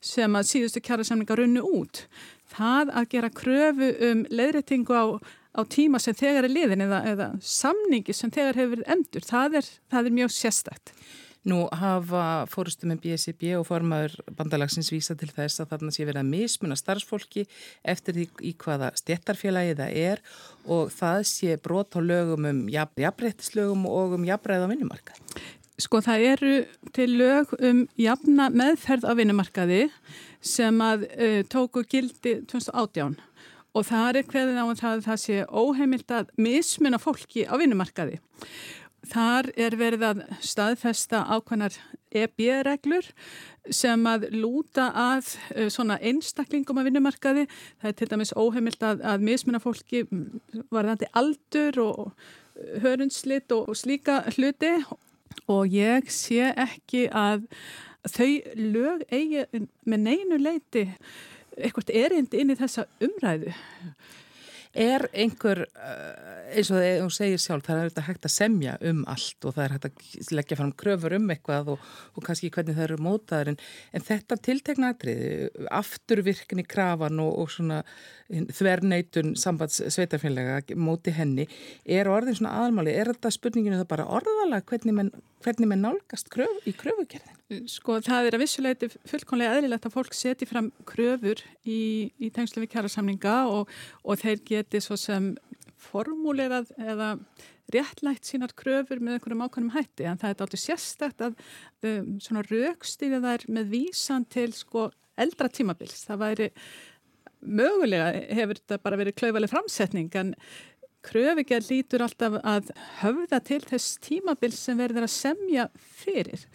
sem 0.00 0.38
að 0.38 0.48
síðustu 0.48 0.84
kjara 0.84 1.04
samlingar 1.04 1.42
runnu 1.42 1.64
út. 1.66 2.06
Það 2.52 2.94
að 3.00 3.10
gera 3.16 3.32
kröfu 3.34 3.90
um 4.08 4.24
leðrættingu 4.30 4.96
á, 4.96 5.04
á 5.58 5.60
tíma 5.68 6.00
sem 6.00 6.16
þegar 6.16 6.48
er 6.48 6.54
liðin 6.54 6.86
eða, 6.86 7.02
eða 7.12 7.28
samningi 7.44 8.16
sem 8.16 8.32
þegar 8.32 8.62
hefur 8.62 8.78
verið 8.78 8.94
endur 8.94 9.28
það 9.28 9.58
er, 9.60 9.70
það 9.92 10.08
er 10.08 10.18
mjög 10.20 10.34
sérstækt 10.38 10.94
Nú 11.42 11.64
hafa 11.74 12.44
fórustu 12.46 12.86
með 12.86 13.00
BSIB 13.02 13.48
og 13.58 13.64
formaður 13.66 14.12
bandalagsins 14.38 14.92
vísa 14.94 15.16
til 15.18 15.26
þess 15.32 15.58
að 15.62 15.72
þarna 15.72 15.94
sé 15.94 16.04
verið 16.06 16.20
að 16.20 16.28
mismuna 16.30 16.76
starfsfólki 16.78 17.42
eftir 17.82 18.14
því 18.14 18.26
í 18.46 18.52
hvaða 18.62 18.92
stjættarfélagi 19.00 19.74
það 19.80 19.96
er 20.04 20.22
og 20.70 20.92
það 20.94 21.24
sé 21.32 21.56
brot 21.64 21.98
á 21.98 22.00
lögum 22.02 22.46
um 22.46 22.60
jafnréttislögum 22.70 23.88
og 23.90 24.14
um 24.20 24.28
jafnræð 24.28 24.68
á 24.68 24.70
vinnumarkað. 24.70 25.18
Sko 25.82 25.98
það 26.04 26.28
eru 26.30 26.54
til 26.94 27.10
lög 27.18 27.56
um 27.58 27.82
jafna 27.98 28.46
meðferð 28.54 29.08
á 29.08 29.12
vinnumarkaði 29.18 29.82
sem 30.38 30.78
að 30.84 31.08
uh, 31.10 31.40
tóku 31.50 31.82
gildi 31.82 32.38
2018 32.46 33.18
og 33.72 33.86
það 33.88 34.20
er 34.20 34.28
hverðin 34.28 34.60
á 34.62 34.66
að 34.68 34.78
það, 34.78 35.02
það 35.08 35.20
sé 35.24 35.42
óheimilt 35.48 36.14
að 36.14 36.30
mismuna 36.44 37.00
fólki 37.00 37.48
á 37.48 37.56
vinnumarkaði. 37.58 38.20
Þar 39.10 39.48
er 39.58 39.74
verið 39.80 40.04
að 40.06 40.20
staðfesta 40.46 41.24
ákveðnar 41.34 41.74
EB-reglur 42.14 43.08
sem 43.72 44.04
að 44.06 44.28
lúta 44.36 44.90
að 44.94 45.32
uh, 45.56 45.66
svona 45.72 45.98
einstaklingum 45.98 46.78
af 46.78 46.86
vinnumarkaði. 46.86 47.48
Það 47.82 47.90
er 47.90 47.96
til 47.98 48.10
dæmis 48.12 48.34
óheimilt 48.38 48.86
að, 48.86 49.02
að 49.02 49.26
mismuna 49.26 49.62
fólki 49.62 50.04
varðandi 50.70 51.10
aldur 51.18 51.80
og 51.82 52.30
hörundslit 52.82 53.52
og, 53.52 53.72
og 53.72 53.78
slíka 53.78 54.22
hluti 54.36 54.72
og 55.50 55.72
ég 55.72 56.10
sé 56.12 56.52
ekki 56.52 57.06
að 57.08 57.46
þau 58.12 58.30
lög 58.58 59.04
eigi 59.12 59.46
með 59.86 60.04
neinu 60.06 60.40
leiti 60.40 60.86
eitthvað 61.56 61.92
erindi 61.96 62.40
inn 62.42 62.52
í 62.52 62.58
þessa 62.58 62.86
umræðu. 63.02 63.52
Er 64.72 65.04
einhver, 65.12 65.66
eh, 65.76 66.56
eins 66.56 66.70
og 66.72 66.80
þú 66.80 67.08
segir 67.12 67.40
sjálf, 67.42 67.66
það 67.66 67.76
er 67.76 67.82
auðvitað 67.82 68.06
hægt 68.06 68.24
að 68.24 68.32
semja 68.32 68.76
um 68.88 69.02
allt 69.04 69.44
og 69.44 69.54
það 69.56 69.64
er 69.64 69.74
hægt 69.74 69.88
að 69.88 70.30
leggja 70.32 70.56
fram 70.56 70.72
kröfur 70.72 71.16
um 71.18 71.28
eitthvað 71.34 71.68
og, 71.74 71.90
og 72.16 72.24
kannski 72.24 72.48
hvernig 72.54 72.78
það 72.78 72.86
eru 72.86 72.96
mótaður 73.04 73.52
en, 73.52 73.58
en 73.92 74.06
þetta 74.06 74.38
tiltegna 74.48 74.94
aðriði, 74.94 75.50
afturvirkni 75.68 76.64
krafan 76.64 77.20
og, 77.20 77.36
og 77.42 77.52
svona 77.52 77.82
þvernætun 78.32 79.36
sambandsveitarfélaga 79.36 80.78
móti 80.80 81.12
henni, 81.12 81.44
er 81.84 82.08
orðin 82.08 82.40
svona 82.40 82.56
aðalmáli, 82.62 82.96
er 82.96 83.12
þetta 83.12 83.34
spurninginu 83.36 83.82
það 83.82 83.90
bara 83.92 84.08
orðalega 84.08 84.64
hvernig 84.72 84.96
menn, 84.96 85.12
hvernig 85.44 85.68
menn 85.68 85.84
nálgast 85.84 86.32
kröf, 86.32 86.64
í 86.64 86.72
kröfugerðin? 86.72 87.41
Sko 87.70 87.98
það 88.04 88.28
er 88.28 88.36
að 88.36 88.42
vissuleiti 88.44 88.88
fullkonlega 89.08 89.56
eðlilegt 89.58 89.86
að 89.88 89.94
fólk 89.96 90.14
seti 90.16 90.48
fram 90.48 90.70
kröfur 90.88 91.40
í, 91.68 92.10
í 92.16 92.30
tengslu 92.34 92.62
við 92.62 92.72
kjærasamninga 92.74 93.34
og, 93.52 93.72
og 94.04 94.20
þeir 94.22 94.42
geti 94.48 94.80
svo 94.82 94.98
sem 95.00 95.32
formúlerað 95.82 96.70
eða 96.78 97.14
réttlægt 97.72 98.28
sínar 98.28 98.54
kröfur 98.58 99.00
með 99.02 99.18
einhverjum 99.18 99.44
ákvæmum 99.46 99.74
hætti 99.76 100.06
en 100.08 100.20
það 100.20 100.34
er 100.34 100.44
alltaf 100.46 100.62
sérstækt 100.62 101.24
að 101.26 101.36
um, 101.88 102.16
svona 102.22 102.44
raukstýrið 102.48 103.28
þær 103.28 103.46
með 103.58 103.70
vísan 103.72 104.26
til 104.30 104.50
sko 104.56 104.88
eldra 105.20 105.50
tímabils. 105.52 106.04
Það 106.08 106.22
væri 106.22 106.50
mögulega 107.42 108.12
hefur 108.38 108.60
þetta 108.60 108.82
bara 108.84 109.00
verið 109.00 109.18
klauvaleg 109.18 109.50
framsetning 109.50 110.12
en 110.20 110.36
kröfugjall 111.02 111.64
lítur 111.66 112.04
alltaf 112.04 112.38
að 112.46 112.70
höfða 113.00 113.40
til 113.42 113.60
þess 113.66 113.98
tímabils 114.04 114.60
sem 114.62 114.78
verður 114.78 115.08
að 115.08 115.16
semja 115.16 115.66
fyrir 116.02 116.46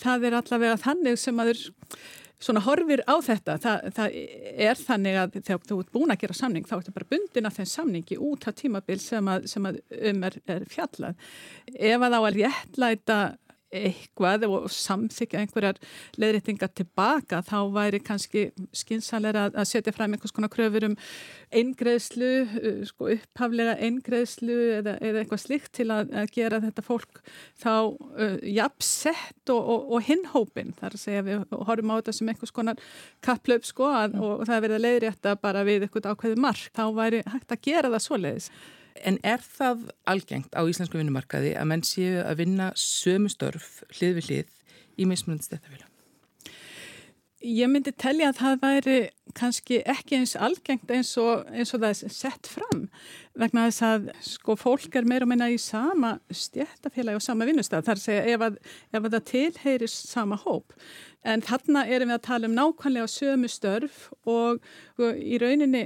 það 0.00 0.28
er 0.28 0.38
allavega 0.40 0.78
þannig 0.82 1.20
sem 1.20 1.42
aður 1.42 1.62
svona 2.42 2.62
horfir 2.66 3.02
á 3.08 3.16
þetta. 3.24 3.56
Það, 3.62 3.86
það 3.96 4.18
er 4.68 4.80
þannig 4.80 5.18
að 5.20 5.38
þegar 5.38 5.62
þú 5.70 5.78
ert 5.80 5.94
búin 5.94 6.12
að 6.12 6.22
gera 6.24 6.36
samning 6.36 6.68
þá 6.68 6.76
ertu 6.78 6.94
bara 6.96 7.10
bundin 7.14 7.48
af 7.48 7.56
þenn 7.56 7.72
samningi 7.72 8.20
út 8.28 8.46
af 8.48 8.58
tímabil 8.60 8.98
sem 9.02 9.32
að, 9.32 9.48
sem 9.52 9.68
að 9.68 9.80
um 10.12 10.28
er, 10.28 10.38
er 10.52 10.66
fjallað. 10.72 11.26
Ef 11.72 12.06
að 12.06 12.16
á 12.16 12.20
að 12.20 12.38
réttlæta 12.40 13.20
eitthvað 13.88 14.46
og 14.48 14.68
samþykja 14.72 15.42
einhverjar 15.42 15.80
leðréttingar 16.20 16.72
tilbaka 16.76 17.42
þá 17.46 17.58
væri 17.74 18.00
kannski 18.04 18.46
skinsalega 18.76 19.48
að 19.52 19.68
setja 19.70 19.94
fram 19.94 20.14
einhvers 20.16 20.34
konar 20.34 20.52
kröfur 20.52 20.88
um 20.88 20.96
eingreðslu, 21.56 22.30
uh, 22.46 22.80
sko 22.88 23.10
upphaflega 23.14 23.76
eingreðslu 23.86 24.58
eða, 24.80 24.96
eða 25.00 25.22
eitthvað 25.22 25.42
slikt 25.44 25.72
til 25.78 25.88
að, 25.94 26.14
að 26.22 26.32
gera 26.36 26.62
þetta 26.64 26.86
fólk 26.86 27.20
þá 27.62 27.72
uh, 27.72 28.38
jafnsett 28.42 29.54
og, 29.54 29.60
og, 29.60 29.90
og 29.96 30.06
hinhópin 30.08 30.74
þar 30.78 30.96
að 30.96 31.04
segja 31.04 31.26
við 31.26 31.44
horfum 31.52 31.94
á 31.94 31.98
þetta 31.98 32.16
sem 32.18 32.32
einhvers 32.32 32.56
konar 32.56 32.88
kapplöp 33.24 33.66
sko 33.68 33.90
að, 33.92 34.16
og, 34.20 34.32
og 34.40 34.48
það 34.48 34.64
verið 34.66 34.78
að 34.80 34.86
leiðrétta 34.88 35.36
bara 35.42 35.66
við 35.66 35.86
eitthvað 35.86 36.10
ákveði 36.14 36.40
mark. 36.46 36.72
Þá 36.76 36.84
væri 36.96 37.22
hægt 37.26 37.54
að 37.54 37.62
gera 37.66 37.92
það 37.92 38.04
svoleiðis 38.06 38.50
En 39.04 39.18
er 39.26 39.42
það 39.42 39.90
algengt 40.08 40.54
á 40.56 40.62
íslensku 40.64 40.98
vinnumarkaði 40.98 41.56
að 41.58 41.68
menn 41.72 41.84
séu 41.86 42.22
að 42.24 42.40
vinna 42.44 42.70
sömu 42.78 43.30
störf 43.32 43.82
hlið 43.98 44.16
við 44.20 44.30
hlið 44.30 44.56
í 44.96 45.08
mismunandi 45.08 45.48
stættafélag? 45.48 45.92
Ég 47.46 47.68
myndi 47.68 47.92
tellja 47.92 48.30
að 48.32 48.38
það 48.40 48.54
væri 48.62 48.96
kannski 49.36 49.82
ekki 49.86 50.16
eins 50.16 50.32
algengt 50.40 50.90
eins 50.90 51.12
og, 51.20 51.44
eins 51.52 51.74
og 51.76 51.82
það 51.82 51.92
er 51.92 52.14
sett 52.16 52.48
fram 52.48 52.86
vegna 53.36 53.66
þess 53.68 53.84
að 53.86 54.06
sko 54.24 54.56
fólk 54.58 54.96
er 54.96 55.06
meira 55.06 55.26
og 55.26 55.30
minna 55.30 55.50
í 55.52 55.58
sama 55.60 56.14
stjættafélagi 56.32 57.20
og 57.20 57.24
sama 57.26 57.46
vinnustaf 57.46 57.84
þar 57.86 58.00
segja 58.00 58.24
ef 58.32 58.46
að, 58.48 58.56
ef 58.90 59.02
að 59.02 59.18
það 59.18 59.26
tilheyrir 59.30 59.92
sama 59.92 60.40
hóp 60.46 60.74
en 61.26 61.44
þarna 61.44 61.84
erum 61.90 62.10
við 62.10 62.18
að 62.18 62.26
tala 62.30 62.48
um 62.48 62.56
nákvæmlega 62.56 63.12
sömu 63.12 63.50
störf 63.52 64.06
og, 64.24 64.64
og 64.96 65.20
í 65.20 65.38
rauninni 65.42 65.84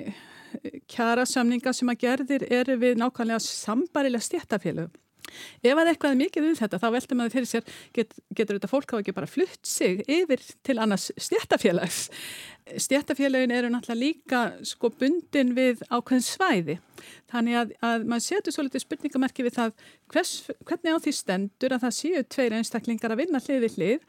kjara 0.90 1.26
samninga 1.28 1.74
sem 1.76 1.92
að 1.92 2.02
gerðir 2.06 2.46
eru 2.50 2.78
við 2.80 2.98
nákvæmlega 3.00 3.42
sambarilega 3.44 4.26
stjættafélög. 4.26 4.98
Ef 5.62 5.78
að 5.78 5.92
eitthvað 5.92 6.14
er 6.14 6.20
mikið 6.20 6.46
um 6.48 6.58
þetta 6.58 6.80
þá 6.80 6.86
veldur 6.96 7.18
maður 7.18 7.34
fyrir 7.36 7.48
sér 7.50 7.72
get, 7.96 8.14
getur 8.36 8.58
þetta 8.58 8.70
fólk 8.70 8.94
á 8.94 9.00
ekki 9.00 9.14
bara 9.16 9.30
flutt 9.30 9.66
sig 9.66 10.02
yfir 10.10 10.42
til 10.66 10.78
annars 10.82 11.10
stjættafélags. 11.20 12.00
Stjættafélagin 12.70 13.54
eru 13.54 13.70
náttúrulega 13.72 14.00
líka 14.00 14.42
sko 14.66 14.92
bundin 14.94 15.54
við 15.56 15.82
ákveðin 15.90 16.26
svæði. 16.26 16.78
Þannig 17.30 17.58
að, 17.60 17.74
að 17.86 18.06
maður 18.10 18.26
setur 18.26 18.54
svo 18.54 18.66
litið 18.66 18.84
spurningamerki 18.84 19.46
við 19.46 19.56
það 19.56 19.74
hvers, 20.12 20.34
hvernig 20.68 20.98
á 20.98 21.02
því 21.06 21.16
stendur 21.16 21.74
að 21.74 21.86
það 21.86 21.96
séu 21.98 22.22
tveir 22.36 22.56
einstaklingar 22.58 23.14
að 23.14 23.22
vinna 23.24 23.42
hlið 23.42 23.66
við 23.66 23.78
hlið, 23.78 24.06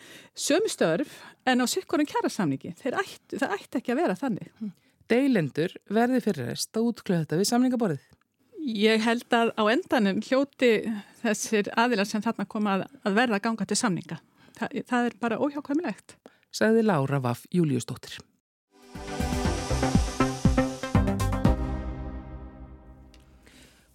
sömstörf 0.47 1.17
en 1.49 1.63
á 1.63 1.65
sikkurum 1.69 2.09
kjærasamningi. 2.09 2.75
Ætti, 2.91 3.41
það 3.41 3.57
ætti 3.57 3.81
ekki 3.81 3.95
að 3.95 4.03
vera 4.03 4.19
þannig 4.19 4.71
deilendur 5.11 5.75
verði 5.91 6.23
fyrir 6.23 6.51
rest 6.51 6.77
að 6.77 6.89
útklöða 6.91 7.25
þetta 7.25 7.39
við 7.41 7.49
samningaborðið? 7.51 8.09
Ég 8.61 9.01
held 9.01 9.33
að 9.33 9.53
á 9.57 9.63
endanum 9.73 10.19
hljóti 10.21 10.71
þessir 11.23 11.71
aðilar 11.75 12.07
sem 12.09 12.23
þarna 12.23 12.45
koma 12.49 12.75
að, 12.77 12.83
að 13.03 13.15
verða 13.17 13.39
að 13.39 13.45
ganga 13.47 13.67
til 13.67 13.77
samninga. 13.79 14.19
Þa, 14.57 14.67
það 14.91 15.07
er 15.07 15.15
bara 15.23 15.39
óhjákvæmilegt. 15.41 16.17
Sagði 16.53 16.83
Lára 16.85 17.21
Vaff 17.23 17.47
Júliusdóttir. 17.55 18.19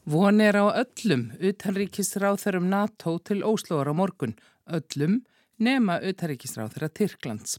Von 0.06 0.38
er 0.40 0.54
á 0.54 0.70
öllum 0.70 1.32
utanríkisráþarum 1.42 2.68
NATO 2.70 3.16
til 3.18 3.40
Óslóar 3.42 3.90
á 3.90 3.94
morgun. 3.94 4.36
Öllum 4.66 5.24
nema 5.62 5.98
utaríkisráð 6.04 6.74
þeirra 6.74 6.88
Tyrklands. 6.98 7.56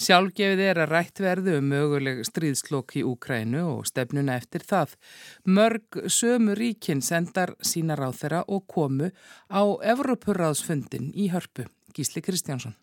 Sjálfgefið 0.00 0.62
er 0.66 0.80
að 0.82 0.92
rætt 0.92 1.22
verðu 1.22 1.58
um 1.60 1.68
möguleg 1.70 2.22
stríðslokk 2.26 2.96
í 3.00 3.04
Úkrænu 3.06 3.62
og 3.76 3.86
stefnuna 3.90 4.36
eftir 4.40 4.66
það. 4.66 4.96
Mörg 5.46 6.00
sömu 6.10 6.56
ríkin 6.58 7.02
sendar 7.02 7.54
sína 7.62 7.96
ráð 7.98 8.20
þeirra 8.22 8.42
og 8.48 8.66
komu 8.66 9.10
á 9.52 9.62
Evropurráðsfundin 9.94 11.12
í 11.14 11.30
hörpu. 11.34 11.68
Gísli 11.96 12.22
Kristjánsson. 12.22 12.76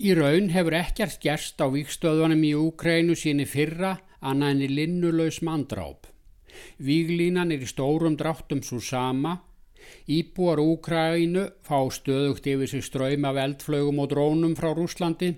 Í 0.00 0.14
raun 0.16 0.48
hefur 0.48 0.78
ekkert 0.78 1.20
gerst 1.20 1.60
á 1.60 1.68
vikstöðunum 1.68 2.40
í 2.48 2.54
Úkrænu 2.56 3.16
síni 3.16 3.44
fyrra 3.44 3.98
annað 4.20 4.54
enni 4.54 4.68
linnulegs 4.72 5.42
mandráp. 5.44 6.08
Víglínan 6.80 7.52
er 7.52 7.62
í 7.64 7.68
stórum 7.68 8.16
dráttum 8.18 8.62
svo 8.64 8.80
sama 8.80 9.36
Íbúar 10.10 10.60
Úkrænu 10.60 11.46
fá 11.62 11.78
stöðugt 11.92 12.46
yfir 12.46 12.68
sig 12.68 12.84
ströym 12.84 13.24
af 13.24 13.38
eldflögum 13.38 14.00
og 14.02 14.10
drónum 14.12 14.56
frá 14.58 14.72
Rúslandi, 14.74 15.34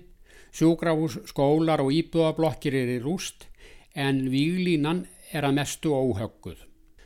sjúkrahús, 0.53 1.19
skólar 1.29 1.81
og 1.83 1.93
íbúablokkir 1.93 2.75
er 2.77 2.91
í 2.97 2.99
rúst 3.03 3.47
en 3.95 4.27
výlínan 4.33 5.05
er 5.33 5.45
að 5.45 5.57
mestu 5.59 5.93
óhögguð. 5.93 6.59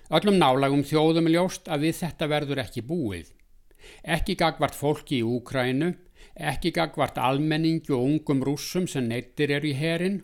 Öllum 0.07 0.37
nálagum 0.39 0.85
þjóðum 0.87 1.27
er 1.27 1.35
ljóst 1.35 1.67
að 1.67 1.87
við 1.87 1.97
þetta 2.01 2.27
verður 2.31 2.63
ekki 2.63 2.83
búið. 2.87 3.31
Ekki 4.03 4.35
gagvart 4.39 4.75
fólki 4.75 5.19
í 5.19 5.27
Úkrænu, 5.27 5.93
ekki 6.35 6.71
gagvart 6.75 7.19
almenningi 7.19 7.91
og 7.95 8.03
ungum 8.03 8.43
rússum 8.43 8.87
sem 8.87 9.07
neittir 9.07 9.51
er 9.51 9.67
í 9.67 9.73
herin 9.75 10.21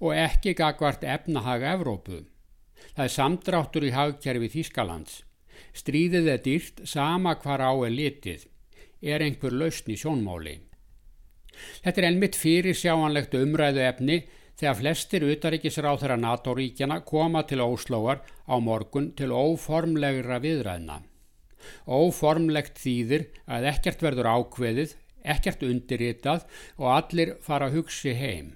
og 0.00 0.16
ekki 0.16 0.54
gagvart 0.56 1.04
efnahaga 1.04 1.74
Evrópu. 1.76 2.24
Það 2.96 3.04
er 3.04 3.14
samdráttur 3.16 3.86
í 3.86 3.92
hagkerfi 3.96 4.48
Þískalands. 4.56 5.22
Stríðið 5.76 6.28
er 6.32 6.42
dýrt 6.44 6.82
sama 6.88 7.36
hvar 7.38 7.62
á 7.62 7.72
er 7.86 7.94
litið, 7.94 8.46
er 9.02 9.22
einhver 9.24 9.54
lausn 9.54 9.92
í 9.94 9.98
sjónmáli. 10.00 10.58
Þetta 11.84 12.00
er 12.00 12.08
ennmitt 12.10 12.38
fyrir 12.38 12.76
sjáanlegt 12.76 13.34
umræðu 13.36 13.82
efni 13.84 14.22
þegar 14.60 14.78
flestir 14.80 15.26
utaríkisráð 15.28 16.02
þeirra 16.02 16.16
NATO-ríkjana 16.20 17.00
koma 17.08 17.44
til 17.48 17.62
Óslóar 17.64 18.20
á 18.44 18.54
morgun 18.60 19.12
til 19.16 19.30
óformlegra 19.32 20.40
viðræðna. 20.42 21.00
Óformlegt 21.86 22.80
þýðir 22.80 23.26
að 23.48 23.68
ekkert 23.72 24.04
verður 24.04 24.30
ákveðið, 24.34 24.94
ekkert 25.24 25.64
undirritað 25.64 26.46
og 26.80 26.90
allir 26.96 27.34
fara 27.44 27.68
að 27.68 27.80
hugsi 27.80 28.14
heim. 28.16 28.54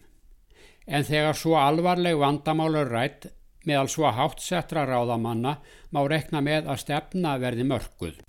En 0.84 1.04
þegar 1.04 1.36
svo 1.36 1.56
alvarleg 1.60 2.18
vandamálur 2.20 2.90
rætt 2.92 3.30
meðal 3.68 3.88
svo 3.92 4.10
hátsettra 4.12 4.84
ráðamanna 4.88 5.56
má 5.94 6.00
rekna 6.10 6.42
með 6.44 6.70
að 6.72 6.80
stefna 6.84 7.34
verði 7.42 7.66
mörguð. 7.68 8.22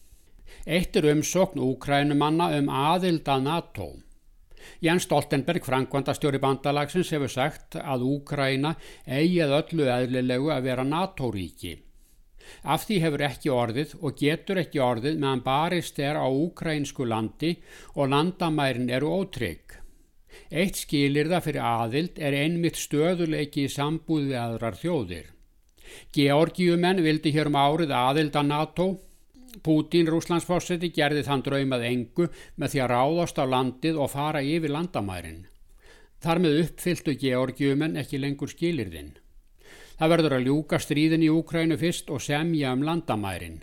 Eitt 0.65 0.95
er 0.97 1.11
umsókn 1.11 1.61
úkrænumanna 1.61 2.49
um 2.57 2.69
aðild 2.71 3.27
að 3.29 3.47
NATO. 3.49 3.87
Jens 4.81 5.05
Stoltenberg, 5.05 5.61
frangvandastjóri 5.65 6.39
bandalagsins, 6.41 7.11
hefur 7.13 7.29
sagt 7.29 7.77
að 7.77 8.05
Úkræna 8.09 8.73
eigið 9.05 9.53
öllu 9.59 9.89
eðlilegu 9.93 10.49
að 10.55 10.69
vera 10.69 10.85
NATO-ríki. 10.87 11.75
Af 12.65 12.85
því 12.85 12.99
hefur 13.01 13.23
ekki 13.25 13.53
orðið 13.53 13.95
og 14.01 14.19
getur 14.19 14.61
ekki 14.61 14.81
orðið 14.81 15.17
meðan 15.21 15.45
barist 15.45 15.99
er 16.01 16.17
á 16.17 16.27
úkrænsku 16.29 17.07
landi 17.09 17.55
og 17.95 18.11
landamærin 18.13 18.91
eru 18.93 19.13
ótrygg. 19.21 19.84
Eitt 20.51 20.79
skilir 20.79 21.29
það 21.31 21.45
fyrir 21.47 21.65
aðild 21.65 22.19
er 22.19 22.37
einmitt 22.37 22.77
stöðuleiki 22.79 23.65
í 23.65 23.71
sambúð 23.71 24.29
við 24.29 24.37
aðrar 24.41 24.77
þjóðir. 24.79 25.31
Georgiumenn 26.15 27.03
vildi 27.05 27.33
hér 27.35 27.49
um 27.51 27.59
árið 27.59 27.93
aðild 27.95 28.37
að 28.37 28.49
NATO. 28.51 28.87
Pútín, 29.63 30.09
rúslandsfórseti, 30.11 30.89
gerði 30.91 31.23
þann 31.23 31.43
draumað 31.45 31.85
engu 31.89 32.25
með 32.59 32.73
því 32.73 32.81
að 32.83 32.89
ráðast 32.91 33.37
á 33.39 33.45
landið 33.47 33.99
og 34.03 34.11
fara 34.11 34.41
yfir 34.43 34.73
landamærin. 34.75 35.45
Þar 36.19 36.41
með 36.43 36.59
uppfylltu 36.63 37.15
Georgiumenn 37.21 37.95
ekki 38.01 38.19
lengur 38.19 38.51
skilirðinn. 38.51 39.13
Það 39.95 40.11
verður 40.11 40.35
að 40.35 40.49
ljúka 40.49 40.79
stríðin 40.83 41.23
í 41.23 41.31
Úkrænu 41.31 41.79
fyrst 41.79 42.11
og 42.11 42.23
semja 42.23 42.73
um 42.75 42.83
landamærin. 42.83 43.61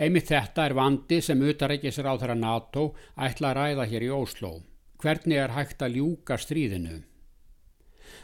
Einmitt 0.00 0.30
þetta 0.32 0.66
er 0.66 0.76
vandi 0.76 1.20
sem 1.24 1.40
utarækisir 1.44 2.08
á 2.08 2.16
þeirra 2.16 2.36
NATO 2.38 2.92
ætla 3.16 3.52
að 3.52 3.58
ræða 3.58 3.88
hér 3.92 4.06
í 4.08 4.12
Ósló. 4.16 4.54
Hvernig 5.02 5.40
er 5.42 5.50
hægt 5.56 5.82
að 5.82 5.96
ljúka 5.98 6.36
stríðinu? 6.38 7.00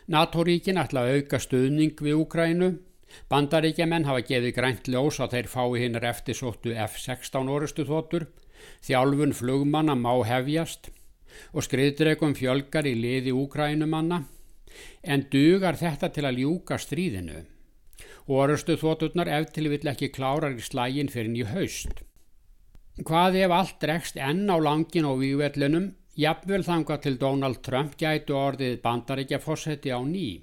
NATO-ríkin 0.07 0.79
ætla 0.79 1.03
að 1.03 1.17
auka 1.17 1.41
stuðning 1.43 1.99
við 1.99 2.21
Úkrænu. 2.23 2.69
Bandaríkjaman 3.33 4.07
hafa 4.07 4.23
gefið 4.29 4.55
grænt 4.55 4.91
ljós 4.93 5.19
að 5.25 5.35
þeir 5.35 5.49
fái 5.51 5.81
hinnar 5.83 6.07
eftir 6.07 6.39
sóttu 6.39 6.77
F-16 6.85 7.51
orustu 7.51 7.89
þóttur. 7.89 8.29
Þjálfun 8.87 9.35
flugmanna 9.35 9.99
má 9.99 10.13
hefjast 10.29 10.93
og 11.51 11.67
skriðdregum 11.67 12.39
fjölgar 12.39 12.87
í 12.87 12.95
liði 12.95 13.35
Úkrænumanna 13.35 14.23
en 15.03 15.27
dugar 15.33 15.79
þetta 15.79 16.13
til 16.15 16.27
að 16.29 16.43
ljúka 16.45 16.79
stríðinu 16.79 17.43
og 18.29 18.35
orðustu 18.45 18.77
þótturnar 18.79 19.31
ef 19.39 19.51
til 19.55 19.71
vill 19.73 19.91
ekki 19.91 20.13
klárar 20.15 20.55
í 20.55 20.63
slægin 20.63 21.11
fyrir 21.11 21.33
nýju 21.33 21.49
haust. 21.55 22.03
Hvað 22.99 23.39
ef 23.45 23.55
allt 23.55 23.79
dregst 23.83 24.19
enn 24.21 24.51
á 24.51 24.57
langin 24.61 25.07
og 25.09 25.23
vývellunum, 25.23 25.95
jafnvel 26.19 26.65
þanga 26.67 26.99
til 27.03 27.19
Donald 27.19 27.63
Trump 27.67 27.97
gætu 28.01 28.37
orðið 28.39 28.81
bandarækja 28.83 29.39
fórseti 29.43 29.95
á 29.95 30.01
ný. 30.03 30.43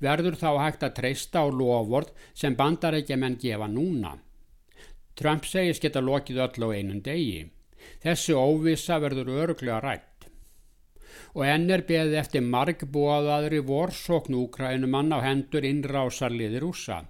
Verður 0.00 0.38
þá 0.40 0.50
hægt 0.64 0.86
að 0.86 0.96
treysta 1.00 1.44
á 1.44 1.46
loford 1.48 2.12
sem 2.32 2.56
bandarækja 2.56 3.18
menn 3.20 3.38
gefa 3.40 3.68
núna. 3.68 4.16
Trump 5.14 5.44
segist 5.46 5.84
geta 5.84 6.00
lokið 6.02 6.40
öll 6.46 6.66
á 6.66 6.68
einun 6.74 7.04
degi. 7.04 7.44
Þessu 8.02 8.34
óvisa 8.40 8.98
verður 8.98 9.30
öruglega 9.44 9.80
rætt 9.84 10.14
og 11.34 11.42
enn 11.46 11.66
er 11.74 11.82
beðið 11.86 12.16
eftir 12.20 12.44
margbúaðaðri 12.46 13.60
vorsókn 13.66 14.36
úkrænumann 14.38 15.14
á 15.14 15.18
hendur 15.24 15.66
innrásarliði 15.66 16.62
rúsa. 16.62 17.02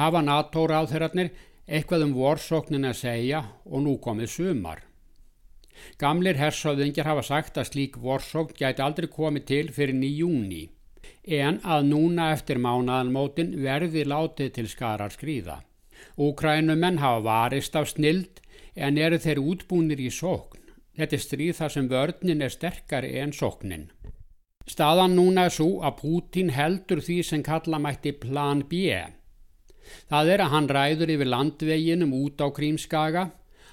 Hafa 0.00 0.22
NATO-ráðherrarnir 0.24 1.32
eitthvað 1.68 2.06
um 2.08 2.14
vorsóknin 2.16 2.88
að 2.88 3.00
segja 3.02 3.42
og 3.68 3.84
nú 3.84 3.98
komið 4.00 4.32
sumar. 4.32 4.87
Gamlir 5.98 6.38
hersóðingjar 6.40 7.08
hafa 7.10 7.24
sagt 7.26 7.60
að 7.60 7.70
slík 7.72 8.00
vorsókn 8.02 8.56
gæti 8.58 8.84
aldrei 8.84 9.08
komið 9.12 9.48
til 9.52 9.64
fyrir 9.74 9.96
nýjúni 9.98 10.66
en 11.28 11.58
að 11.64 11.88
núna 11.90 12.30
eftir 12.32 12.60
mánaðanmótin 12.62 13.50
verði 13.62 14.04
látið 14.08 14.52
til 14.56 14.68
skarar 14.70 15.12
skrýða. 15.12 15.60
Úkrænumenn 16.16 17.00
hafa 17.02 17.20
varist 17.24 17.76
af 17.76 17.90
snild 17.90 18.40
en 18.74 18.98
eru 18.98 19.18
þeir 19.20 19.42
útbúnir 19.42 20.00
í 20.00 20.10
sókn. 20.14 20.62
Þetta 20.98 21.16
er 21.16 21.22
stríð 21.22 21.54
þar 21.58 21.74
sem 21.74 21.88
vörninn 21.90 22.42
er 22.42 22.54
sterkari 22.54 23.12
en 23.22 23.34
sóknin. 23.36 23.90
Staðan 24.68 25.14
núna 25.16 25.46
er 25.48 25.54
svo 25.54 25.78
að 25.86 26.00
Pútín 26.00 26.50
heldur 26.52 27.00
því 27.04 27.18
sem 27.24 27.44
kalla 27.44 27.78
mætti 27.80 28.12
plan 28.12 28.64
B. 28.68 28.90
Það 30.10 30.32
er 30.34 30.42
að 30.44 30.52
hann 30.52 30.68
ræður 30.68 31.12
yfir 31.14 31.30
landveginum 31.32 32.12
út 32.18 32.42
á 32.44 32.46
Krímskaga, 32.52 33.30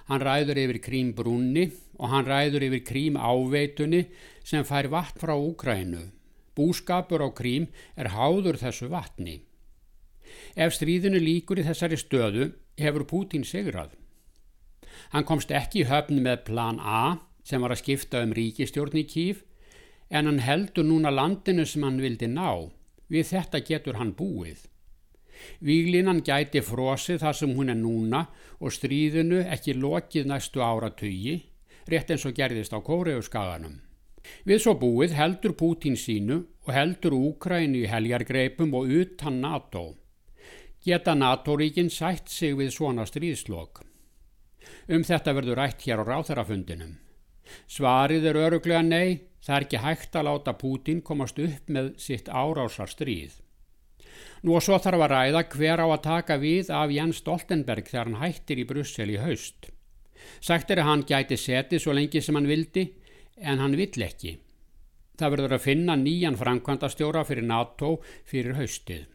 hann 0.10 0.22
ræður 0.22 0.60
yfir 0.62 0.80
Krímbrunni 0.86 1.66
og 1.98 2.12
hann 2.12 2.28
ræður 2.28 2.68
yfir 2.68 2.84
Krímáveitunni 2.90 4.06
sem 4.46 4.66
fær 4.68 4.90
vatn 4.94 5.22
frá 5.22 5.34
Úkrænu. 5.34 6.12
Búskapur 6.56 7.24
á 7.26 7.30
Krím 7.36 7.68
er 8.00 8.14
háður 8.16 8.60
þessu 8.62 8.88
vatni. 8.92 9.42
Ef 10.56 10.76
stríðinu 10.78 11.20
líkur 11.20 11.60
í 11.60 11.66
þessari 11.68 12.00
stöðu 12.00 12.52
hefur 12.80 13.06
Pútín 13.10 13.44
sigrað. 13.48 13.92
Hann 15.12 15.28
komst 15.28 15.52
ekki 15.52 15.84
í 15.84 15.90
höfn 15.90 16.22
með 16.24 16.46
plan 16.48 16.80
A 16.80 17.20
sem 17.46 17.62
var 17.62 17.74
að 17.76 17.84
skipta 17.84 18.24
um 18.24 18.34
ríkistjórn 18.34 19.02
í 19.02 19.06
kýf 19.10 19.44
en 20.10 20.30
hann 20.30 20.42
heldur 20.46 20.88
núna 20.88 21.12
landinu 21.12 21.66
sem 21.68 21.84
hann 21.84 22.02
vildi 22.02 22.30
ná. 22.32 22.72
Við 23.12 23.34
þetta 23.34 23.62
getur 23.68 24.00
hann 24.00 24.16
búið. 24.18 24.64
Víglinan 25.66 26.22
gæti 26.26 26.62
frosið 26.66 27.22
þar 27.24 27.40
sem 27.40 27.56
hún 27.58 27.72
er 27.74 27.80
núna 27.80 28.26
og 28.60 28.74
stríðinu 28.74 29.44
ekki 29.46 29.76
lokið 29.78 30.30
næstu 30.32 30.64
áratögi, 30.66 31.36
rétt 31.92 32.14
eins 32.14 32.26
og 32.26 32.36
gerðist 32.38 32.74
á 32.76 32.80
Kóreuskaganum. 32.80 33.82
Við 34.46 34.62
svo 34.64 34.74
búið 34.82 35.14
heldur 35.18 35.54
Pútín 35.58 35.98
sínu 36.00 36.42
og 36.66 36.74
heldur 36.74 37.14
Úkrænu 37.14 37.84
í 37.84 37.90
heljargreipum 37.90 38.74
og 38.78 38.90
utan 38.90 39.40
NATO. 39.42 39.86
Geta 40.86 41.16
NATO-ríkin 41.18 41.90
sætt 41.90 42.30
sig 42.30 42.58
við 42.58 42.74
svona 42.74 43.06
stríðslokk. 43.10 43.82
Um 44.90 45.06
þetta 45.06 45.34
verður 45.38 45.62
rætt 45.62 45.86
hér 45.86 46.02
á 46.02 46.04
ráþarafundinum. 46.10 46.98
Svarið 47.70 48.26
er 48.30 48.42
öruglega 48.42 48.82
nei, 48.86 49.22
það 49.46 49.56
er 49.56 49.66
ekki 49.68 49.82
hægt 49.82 50.18
að 50.18 50.28
láta 50.30 50.54
Pútin 50.58 51.02
komast 51.06 51.40
upp 51.42 51.70
með 51.70 51.94
sitt 52.02 52.30
árásar 52.30 52.90
stríð. 52.90 53.42
Nú 54.44 54.58
og 54.58 54.64
svo 54.66 54.80
þarf 54.82 55.06
að 55.06 55.14
ræða 55.14 55.44
hver 55.54 55.84
á 55.84 55.88
að 55.88 56.04
taka 56.04 56.38
við 56.42 56.72
af 56.74 56.92
Jens 56.92 57.22
Stoltenberg 57.24 57.88
þegar 57.88 58.12
hann 58.12 58.22
hættir 58.22 58.62
í 58.62 58.68
Brussel 58.68 59.10
í 59.14 59.22
haust. 59.22 59.70
Sagt 60.42 60.72
er 60.72 60.82
að 60.84 60.90
hann 60.90 61.06
gæti 61.08 61.38
seti 61.38 61.80
svo 61.80 61.96
lengi 61.96 62.22
sem 62.22 62.36
hann 62.36 62.50
vildi, 62.50 62.86
en 63.38 63.62
hann 63.62 63.78
vill 63.78 64.04
ekki. 64.04 64.38
Það 65.16 65.32
verður 65.32 65.56
að 65.58 65.66
finna 65.66 65.96
nýjan 65.96 66.38
framkvæmdastjóra 66.40 67.24
fyrir 67.28 67.48
NATO 67.48 67.98
fyrir 68.28 68.58
haustið. 68.60 69.08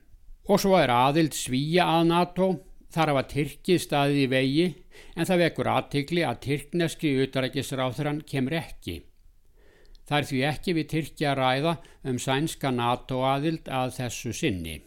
Og 0.48 0.60
svo 0.60 0.78
er 0.80 0.90
aðild 0.90 1.36
svíja 1.36 1.86
að 1.98 2.08
NATO 2.08 2.48
Þar 2.90 3.12
hafa 3.12 3.26
Tyrkið 3.30 3.82
staðið 3.84 4.18
í 4.18 4.28
vegi 4.30 4.64
en 5.14 5.26
það 5.28 5.42
vekur 5.44 5.68
aðtikli 5.70 6.24
að 6.26 6.40
Tyrkneski 6.46 7.12
utarækisráþurann 7.22 8.24
kemur 8.26 8.56
ekki. 8.58 8.96
Það 10.10 10.16
er 10.18 10.28
því 10.30 10.40
ekki 10.48 10.74
við 10.74 10.88
Tyrkja 10.90 11.28
að 11.30 11.38
ræða 11.38 11.74
um 12.10 12.18
sænska 12.18 12.72
NATO 12.74 13.22
aðild 13.22 13.70
að 13.70 13.94
þessu 14.00 14.34
sinni. 14.34 14.80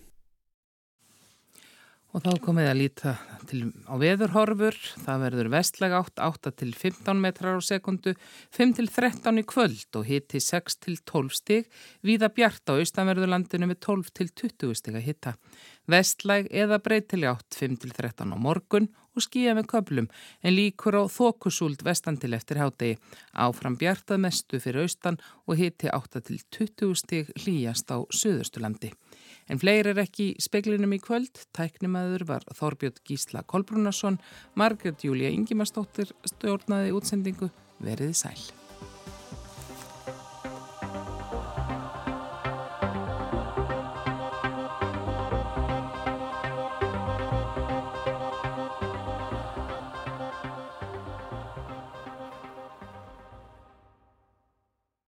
Og 2.14 2.22
þá 2.22 2.36
komið 2.46 2.68
að 2.70 2.78
líta 2.78 3.12
til, 3.50 3.60
á 3.90 3.98
veðurhorfur, 3.98 4.76
það 5.02 5.24
verður 5.24 5.48
vestlega 5.50 6.02
8, 6.04 6.28
8 6.28 6.52
til 6.62 6.74
15 6.78 7.18
metrar 7.18 7.58
á 7.58 7.62
sekundu, 7.66 8.14
5 8.54 8.74
til 8.78 8.86
13 8.86 9.42
í 9.42 9.44
kvöld 9.50 9.98
og 9.98 10.06
hitti 10.06 10.38
6 10.38 10.78
til 10.86 11.00
12 11.10 11.34
stig, 11.34 11.72
viða 12.06 12.30
bjart 12.30 12.70
á 12.70 12.78
austanverðurlandinu 12.78 13.72
með 13.72 13.80
12 13.88 14.12
til 14.14 14.30
20 14.30 14.78
stig 14.78 15.00
að 15.00 15.08
hitta. 15.08 15.34
Vestlæg 15.90 16.52
eða 16.54 16.78
breytileg 16.86 17.34
8, 17.34 17.58
5 17.64 17.80
til 17.82 17.96
13 17.98 18.30
á 18.30 18.38
morgun 18.38 18.92
og 19.18 19.26
skýja 19.26 19.58
með 19.58 19.72
köplum 19.74 20.12
en 20.46 20.54
líkur 20.54 21.00
á 21.02 21.10
þokusúld 21.10 21.82
vestan 21.82 22.22
til 22.22 22.38
eftir 22.38 22.62
hádegi. 22.62 23.00
Áfram 23.34 23.74
bjartað 23.82 24.22
mestu 24.22 24.62
fyrir 24.62 24.86
austan 24.86 25.18
og 25.50 25.58
hitti 25.58 25.90
8 25.90 26.22
til 26.30 26.46
20 26.62 26.94
stig 27.02 27.34
hlýjast 27.42 27.90
á 27.90 28.06
söðustulandi. 28.06 28.94
En 29.52 29.60
fleiri 29.62 29.92
er 29.92 30.02
ekki 30.06 30.32
speklinum 30.42 30.96
í 30.96 31.02
kvöld. 31.04 31.44
Tæknimaður 31.58 32.28
var 32.30 32.48
Þorbjörn 32.56 33.04
Gísla 33.08 33.44
Kolbrunarsson, 33.44 34.20
Margret 34.60 35.04
Júlia 35.04 35.34
Ingimarsdóttir 35.36 36.16
stjórnaði 36.34 36.96
útsendingu. 36.96 37.52
Veriði 37.84 38.16
sæl. 38.16 38.63